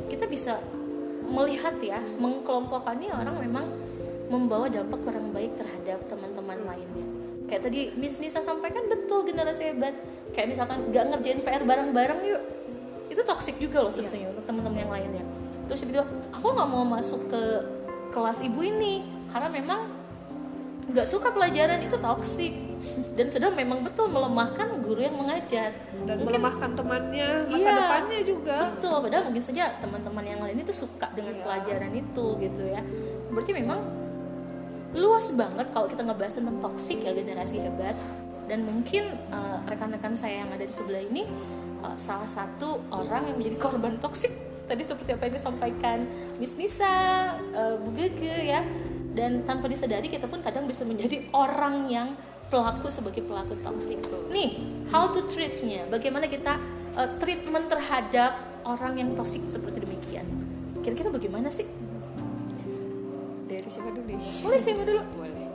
kita 0.10 0.26
bisa 0.26 0.60
melihat 1.30 1.78
ya 1.80 2.02
mengkelompokkannya 2.18 3.14
orang 3.14 3.38
memang 3.38 3.66
membawa 4.30 4.70
dampak 4.70 5.02
kurang 5.02 5.34
baik 5.34 5.58
terhadap 5.58 6.06
teman-teman 6.06 6.62
lainnya. 6.66 7.06
Kayak 7.50 7.66
tadi 7.66 7.82
Miss 7.98 8.22
Nisa 8.22 8.46
sampaikan 8.46 8.86
betul 8.86 9.26
generasi 9.26 9.74
hebat. 9.74 9.98
Kayak 10.38 10.54
misalkan 10.54 10.94
nggak 10.94 11.06
ngerjain 11.10 11.42
PR 11.42 11.64
bareng-bareng 11.66 12.20
yuk. 12.30 12.42
Itu 13.10 13.20
itu 13.20 13.22
toxic 13.26 13.58
juga 13.58 13.82
loh 13.82 13.90
sebetulnya 13.90 14.30
untuk 14.30 14.46
teman-teman 14.46 14.80
yang 14.86 14.94
lainnya. 14.94 15.26
Terus 15.66 15.82
bilang 15.90 16.10
aku 16.30 16.46
nggak 16.46 16.70
mau 16.70 16.86
masuk 16.86 17.22
ke 17.30 17.42
kelas 18.10 18.42
ibu 18.42 18.60
ini 18.60 19.02
karena 19.28 19.48
memang 19.48 19.82
nggak 20.90 21.06
suka 21.06 21.30
pelajaran 21.30 21.80
itu 21.80 21.94
toxic 21.96 22.54
dan 23.14 23.30
sudah 23.30 23.52
memang 23.52 23.86
betul 23.86 24.10
melemahkan 24.10 24.82
guru 24.82 24.98
yang 25.00 25.14
mengajar 25.14 25.70
dan 26.00 26.18
Mungkin- 26.18 26.42
melemahkan 26.42 26.70
temannya 26.74 27.30
masa 27.46 27.62
Iya. 27.62 27.72
depannya 27.78 28.20
juga 28.24 28.56
Betul, 28.66 28.96
padahal 29.00 29.24
mungkin 29.24 29.44
saja 29.44 29.64
teman-teman 29.78 30.26
yang 30.26 30.42
lain 30.42 30.58
itu 30.60 30.74
suka 30.74 31.08
dengan 31.14 31.36
Iya. 31.36 31.44
pelajaran 31.46 31.92
itu 31.94 32.26
gitu 32.40 32.64
ya. 32.66 32.82
Berarti 33.30 33.52
memang 33.54 33.80
luas 34.92 35.30
banget 35.32 35.68
kalau 35.70 35.86
kita 35.86 36.02
ngebahas 36.02 36.34
tentang 36.34 36.58
toksik 36.58 37.06
ya 37.06 37.14
generasi 37.14 37.62
hebat 37.62 37.94
dan 38.50 38.66
mungkin 38.66 39.04
eh, 39.30 39.58
rekan-rekan 39.70 40.18
saya 40.18 40.42
yang 40.42 40.50
ada 40.50 40.66
di 40.66 40.74
sebelah 40.74 41.04
ini 41.04 41.30
eh, 41.80 41.96
salah 41.96 42.26
satu 42.26 42.82
orang 42.90 43.30
yang 43.30 43.38
menjadi 43.38 43.58
korban 43.62 44.02
toksik 44.02 44.34
tadi 44.70 44.86
seperti 44.86 45.18
apa 45.18 45.26
yang 45.26 45.36
disampaikan 45.42 45.98
Miss 46.38 46.54
Nisa, 46.54 46.94
eh, 47.58 47.76
Bu 47.82 47.90
Gege 47.98 48.54
ya 48.54 48.62
dan 49.18 49.42
tanpa 49.50 49.66
disadari 49.66 50.14
kita 50.14 50.30
pun 50.30 50.46
kadang 50.46 50.70
bisa 50.70 50.86
menjadi 50.86 51.26
orang 51.34 51.90
yang 51.90 52.14
pelaku 52.54 52.94
sebagai 52.94 53.26
pelaku 53.26 53.58
toksik. 53.66 53.98
Nih, 54.30 54.62
how 54.94 55.10
to 55.10 55.26
treatnya? 55.26 55.86
Bagaimana 55.90 56.26
kita 56.26 56.58
uh, 56.98 57.10
treatment 57.22 57.70
terhadap 57.70 58.42
orang 58.66 58.98
yang 58.98 59.10
toksik 59.14 59.42
seperti 59.50 59.86
demikian? 59.86 60.26
Kira-kira 60.82 61.14
bagaimana 61.14 61.54
sih? 61.54 61.66
dari 63.70 63.86
siapa 63.86 63.90
dulu 63.92 64.06
nih 64.08 64.18
Boleh 64.40 64.60
sih 64.62 64.74
dulu. 64.74 65.04
boleh 65.14 65.48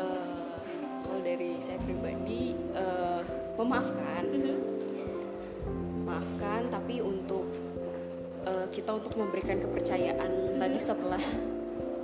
Eh, 0.00 0.56
kalau 1.02 1.20
dari 1.20 1.60
saya 1.60 1.76
pribadi 1.82 2.56
eh, 2.56 3.20
memaafkan 3.58 4.24
maafkan 6.06 6.60
tapi 6.72 7.04
untuk 7.04 7.49
eh, 8.46 8.66
kita 8.72 8.90
untuk 8.96 9.12
memberikan 9.16 9.60
kepercayaan 9.60 10.60
lagi 10.60 10.80
setelah 10.80 11.22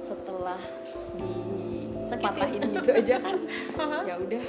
setelah 0.01 0.61
dipatahin 2.07 2.63
gitu 2.71 2.91
aja 2.93 3.17
kan. 3.21 3.37
Aha. 3.81 3.99
ya 4.11 4.15
udah 4.21 4.45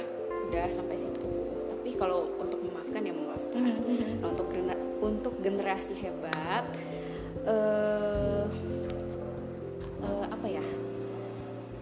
udah 0.48 0.64
sampai 0.72 0.96
situ. 0.96 1.20
Tapi 1.68 1.90
kalau 1.96 2.28
untuk 2.38 2.60
memaafkan 2.62 3.00
ya 3.04 3.12
memaafkan. 3.12 3.60
Nah, 3.62 3.76
untuk 4.28 4.46
gener- 4.52 4.84
untuk 4.98 5.34
generasi 5.42 5.94
hebat 5.98 6.64
eh 7.48 8.44
eh, 10.04 10.24
apa 10.28 10.46
ya? 10.46 10.64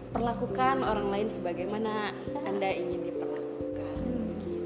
Perlakukan 0.07 0.81
orang 0.81 1.13
lain 1.13 1.27
sebagaimana 1.29 2.15
anda 2.47 2.69
ingin 2.71 3.11
diperlakukan. 3.11 3.95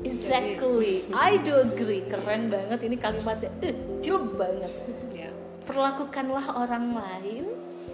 Exactly, 0.05 1.05
I 1.11 1.41
do 1.41 1.59
agree. 1.59 2.05
Keren 2.07 2.47
banget 2.47 2.79
ini 2.87 2.95
kalimatnya. 2.95 3.51
Eh, 3.59 3.75
banget. 4.37 4.71
Perlakukanlah 5.67 6.57
orang 6.57 6.95
lain 6.97 7.45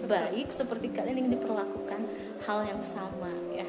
baik 0.08 0.48
seperti 0.48 0.88
kalian 0.94 1.26
ingin 1.26 1.36
diperlakukan 1.36 2.00
hal 2.48 2.64
yang 2.64 2.80
sama 2.80 3.32
ya. 3.52 3.68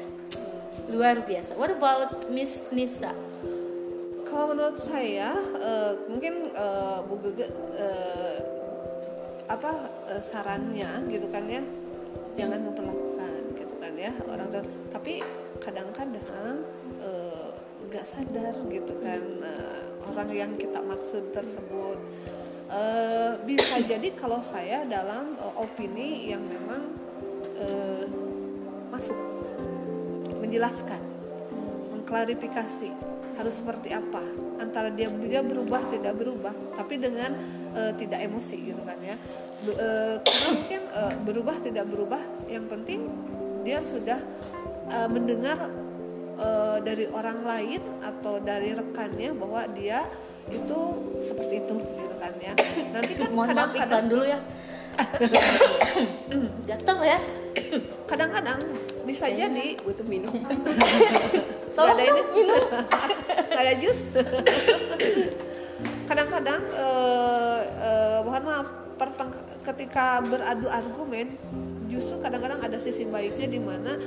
Luar 0.88 1.22
biasa. 1.22 1.54
What 1.60 1.74
about 1.74 2.30
Miss 2.32 2.64
Nisa? 2.72 3.12
Kalau 4.24 4.54
menurut 4.54 4.78
saya 4.80 5.34
eh, 5.58 5.92
mungkin 6.06 6.54
eh, 6.54 6.98
Bu 7.04 7.18
Gege 7.18 7.50
eh, 7.76 8.38
apa 9.50 9.90
eh, 10.06 10.22
sarannya 10.22 11.10
gitu 11.10 11.26
kan 11.28 11.44
ya 11.50 11.62
jangan 12.38 12.62
memperlakukan 12.62 13.58
gitu 13.58 13.74
kan 13.82 13.92
ya 13.98 14.14
orang 14.30 14.46
tua 14.54 14.62
tapi 14.94 15.18
kadang-kadang 15.58 16.62
nggak 17.90 18.06
sadar 18.06 18.54
gitu 18.70 18.94
kan 19.02 19.22
eh, 19.42 19.82
orang 20.06 20.30
yang 20.30 20.52
kita 20.54 20.78
maksud 20.78 21.34
tersebut 21.34 21.98
Eh, 22.70 23.32
bisa 23.50 23.82
jadi 23.82 24.14
kalau 24.14 24.38
saya 24.46 24.86
dalam 24.86 25.34
eh, 25.34 25.54
opini 25.58 26.30
yang 26.30 26.38
memang 26.38 26.94
eh, 27.58 28.06
masuk 28.94 29.18
menjelaskan 30.38 31.02
mengklarifikasi 31.90 32.94
harus 33.34 33.54
seperti 33.58 33.90
apa 33.90 34.22
antara 34.62 34.86
dia 34.94 35.10
dia 35.10 35.42
berubah 35.42 35.82
tidak 35.90 36.14
berubah 36.14 36.54
tapi 36.78 36.94
dengan 37.02 37.34
eh, 37.74 37.90
tidak 37.98 38.22
emosi 38.30 38.56
gitu 38.62 38.82
kan 38.86 39.02
ya. 39.02 39.18
Karena 40.22 40.48
mungkin 40.54 40.80
eh, 40.94 41.14
berubah 41.26 41.56
tidak 41.66 41.90
berubah 41.90 42.22
yang 42.46 42.70
penting 42.70 43.10
dia 43.66 43.82
sudah 43.82 44.22
eh, 44.94 45.08
mendengar 45.10 45.58
eh, 46.38 46.78
dari 46.86 47.10
orang 47.10 47.42
lain 47.42 47.82
atau 47.98 48.38
dari 48.38 48.78
rekannya 48.78 49.34
bahwa 49.34 49.66
dia 49.74 50.06
itu 50.54 50.78
seperti 51.26 51.66
itu 51.66 51.76
gitu 51.82 52.09
ya 52.40 52.52
nanti 52.90 53.12
kan 53.14 53.28
Mohon 53.30 53.48
maaf 53.54 53.70
iklan 53.72 54.06
dulu 54.08 54.24
ya. 54.24 54.38
Gatel 56.68 56.98
ya. 57.04 57.18
kadang-kadang 58.04 58.58
bisa 59.06 59.26
jadi 59.30 59.76
butuh 59.80 60.06
minum 60.06 60.32
Tolong 61.76 61.94
ada 61.94 62.02
ini. 62.02 62.22
minum. 62.34 62.62
Ada 63.60 63.72
jus 63.78 63.98
kadang-kadang 66.06 66.62
eh, 66.74 67.60
eh, 67.62 68.18
mohon 68.26 68.42
maaf 68.42 68.66
ketika 69.62 70.18
beradu 70.20 70.66
argumen 70.66 71.38
justru 71.90 72.16
kadang-kadang 72.22 72.62
ada 72.62 72.78
sisi 72.78 73.02
baiknya 73.04 73.50
di 73.50 73.60
mana 73.60 73.98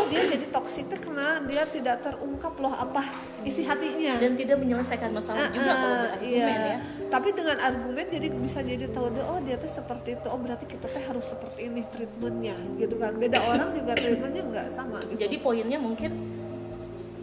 oh 0.00 0.04
dia 0.08 0.24
jadi 0.24 0.46
toksiknya 0.48 0.96
karena 0.96 1.26
dia 1.44 1.62
tidak 1.68 1.96
terungkap 2.00 2.54
loh 2.56 2.72
apa 2.72 3.08
isi 3.44 3.62
hatinya 3.64 4.16
Dan 4.16 4.32
tidak 4.34 4.56
menyelesaikan 4.60 5.10
masalah 5.12 5.46
Ah, 5.46 5.52
juga 5.52 5.72
kalau 5.76 5.96
iya. 6.24 6.46
ya. 6.48 6.76
Tapi 7.12 7.28
dengan 7.36 7.56
argumen 7.60 8.04
jadi 8.08 8.28
bisa 8.32 8.60
jadi 8.64 8.88
tahu 8.90 9.12
deh 9.14 9.24
oh 9.24 9.38
dia 9.44 9.56
tuh 9.60 9.70
seperti 9.70 10.16
itu. 10.18 10.26
Oh 10.32 10.40
berarti 10.40 10.64
kita 10.66 10.88
teh 10.88 11.04
harus 11.04 11.24
seperti 11.28 11.68
ini 11.68 11.84
treatmentnya 11.92 12.56
gitu 12.80 12.96
kan. 12.96 13.12
Beda 13.20 13.38
orang 13.44 13.76
juga 13.76 13.92
treatmentnya 13.94 14.42
nggak 14.42 14.66
sama 14.74 14.98
gitu. 15.06 15.20
Jadi 15.20 15.36
poinnya 15.38 15.78
mungkin 15.78 16.10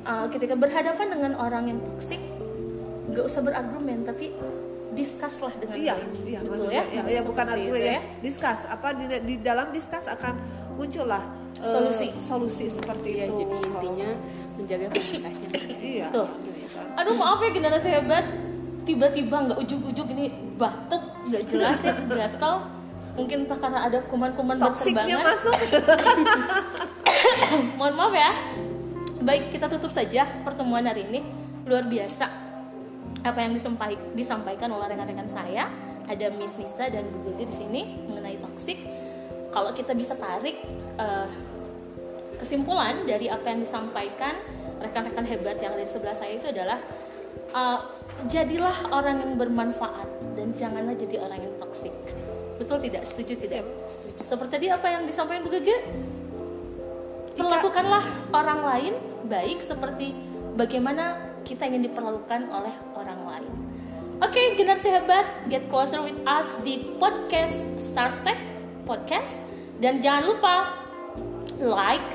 uh, 0.05 0.27
ketika 0.29 0.53
berhadapan 0.55 1.07
dengan 1.09 1.31
orang 1.41 1.63
yang 1.73 1.79
toksik, 1.83 2.21
nggak 3.11 3.25
usah 3.27 3.41
berargumen 3.43 4.07
tapi 4.07 4.31
discuss 4.93 5.41
lah 5.41 5.53
dengan 5.57 5.77
iya, 5.77 5.95
baik. 5.97 6.25
iya 6.25 6.39
betul 6.45 6.69
ya? 6.69 6.83
ya, 6.89 7.01
ya 7.09 7.21
bukan 7.25 7.45
argumen 7.49 7.81
itu 7.81 7.89
ya. 7.89 8.01
Discuss 8.21 8.59
apa 8.69 8.87
di, 8.95 9.05
di 9.09 9.35
dalam 9.41 9.67
discuss 9.73 10.05
akan 10.07 10.33
muncullah 10.77 11.23
eh, 11.59 11.65
Solusi. 11.65 12.07
solusi 12.25 12.65
seperti 12.69 13.09
ya 13.21 13.25
itu. 13.29 13.45
jadi 13.45 13.55
intinya 13.61 14.09
menjaga 14.57 14.85
komunikasi. 14.93 15.45
Iya. 15.81 16.07
Tuh. 16.13 16.27
Gitu 16.45 16.67
kan. 16.73 16.85
Aduh 17.01 17.15
maaf 17.17 17.39
ya 17.41 17.49
generasi 17.53 17.87
hebat, 17.89 18.25
tiba-tiba 18.85 19.35
nggak 19.49 19.57
ujuk-ujuk 19.65 20.07
ini 20.13 20.25
batuk, 20.57 21.03
nggak 21.29 21.43
jelas 21.49 21.79
ya, 21.81 21.93
gatal. 22.21 22.55
Mungkin 23.13 23.45
entah 23.45 23.59
karena 23.61 23.79
ada 23.85 24.01
kuman-kuman 24.09 24.57
berterbangan. 24.57 25.21
masuk. 25.21 25.53
Mohon 27.77 27.93
maaf 27.93 28.13
ya. 28.17 28.31
Baik, 29.23 29.53
kita 29.53 29.69
tutup 29.69 29.93
saja 29.93 30.25
pertemuan 30.41 30.81
hari 30.81 31.05
ini. 31.05 31.21
Luar 31.63 31.85
biasa 31.85 32.52
apa 33.23 33.39
yang 33.39 33.55
disampaikan, 33.55 34.07
disampaikan 34.13 34.69
oleh 34.75 34.91
rekan-rekan 34.91 35.27
saya. 35.31 35.71
Ada 36.03 36.35
Miss 36.35 36.59
Nisa 36.59 36.91
dan 36.91 37.07
Bu 37.07 37.31
Gede 37.31 37.47
di 37.47 37.55
sini 37.55 37.81
mengenai 38.11 38.35
toksik. 38.43 38.75
Kalau 39.55 39.71
kita 39.71 39.95
bisa 39.95 40.19
tarik 40.19 40.59
eh, 40.99 41.27
kesimpulan 42.43 43.07
dari 43.07 43.31
apa 43.31 43.47
yang 43.47 43.63
disampaikan 43.63 44.35
rekan-rekan 44.83 45.23
hebat 45.23 45.63
yang 45.63 45.79
ada 45.79 45.87
di 45.87 45.91
sebelah 45.91 46.17
saya 46.19 46.35
itu 46.35 46.51
adalah 46.51 46.83
eh, 47.55 47.79
jadilah 48.27 48.91
orang 48.91 49.23
yang 49.23 49.33
bermanfaat 49.39 50.09
dan 50.35 50.51
janganlah 50.59 50.95
jadi 50.99 51.23
orang 51.23 51.39
yang 51.39 51.55
toksik. 51.63 51.95
Betul 52.59 52.83
tidak? 52.83 53.07
Setuju 53.07 53.33
tidak? 53.39 53.63
Seperti 54.27 54.51
tadi 54.59 54.67
apa 54.67 54.87
yang 54.91 55.07
disampaikan 55.07 55.47
Bu 55.47 55.51
Gege? 55.55 55.77
Perlakukanlah 57.33 58.03
orang 58.35 58.59
lain 58.61 58.93
baik 59.25 59.63
seperti 59.63 60.13
bagaimana 60.53 61.33
kita 61.43 61.67
ingin 61.67 61.91
diperlakukan 61.91 62.49
oleh. 62.49 62.75
Oke, 64.23 64.55
generasi 64.55 64.87
hebat, 64.87 65.27
get 65.51 65.67
closer 65.67 65.99
with 65.99 66.15
us 66.23 66.63
di 66.63 66.95
podcast 66.95 67.59
Star 67.83 68.07
Step 68.15 68.39
Podcast 68.87 69.35
dan 69.83 69.99
jangan 69.99 70.31
lupa 70.31 70.79
like, 71.59 72.07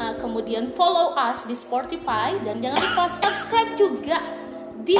uh, 0.00 0.16
kemudian 0.16 0.72
follow 0.72 1.12
us 1.12 1.44
di 1.44 1.52
Spotify 1.52 2.40
dan 2.40 2.64
jangan 2.64 2.80
lupa 2.80 3.12
subscribe 3.20 3.76
juga 3.76 4.16
di 4.80 4.96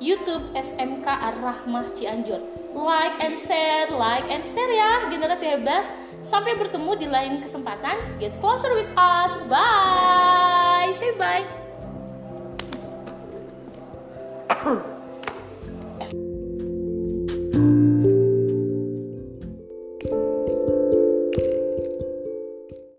YouTube 0.00 0.56
SMK 0.56 1.04
Ar-Rahmah 1.04 1.92
Cianjur. 1.92 2.40
Like 2.72 3.20
and 3.20 3.36
share, 3.36 3.92
like 3.92 4.24
and 4.32 4.40
share 4.48 4.72
ya 4.72 5.12
generasi 5.12 5.52
hebat. 5.52 5.84
Sampai 6.24 6.56
bertemu 6.56 6.96
di 6.96 7.12
lain 7.12 7.44
kesempatan. 7.44 8.00
Get 8.16 8.32
closer 8.40 8.72
with 8.72 8.88
us. 8.96 9.36
Bye. 9.52 10.96
Say 10.96 11.12
bye. 11.20 11.44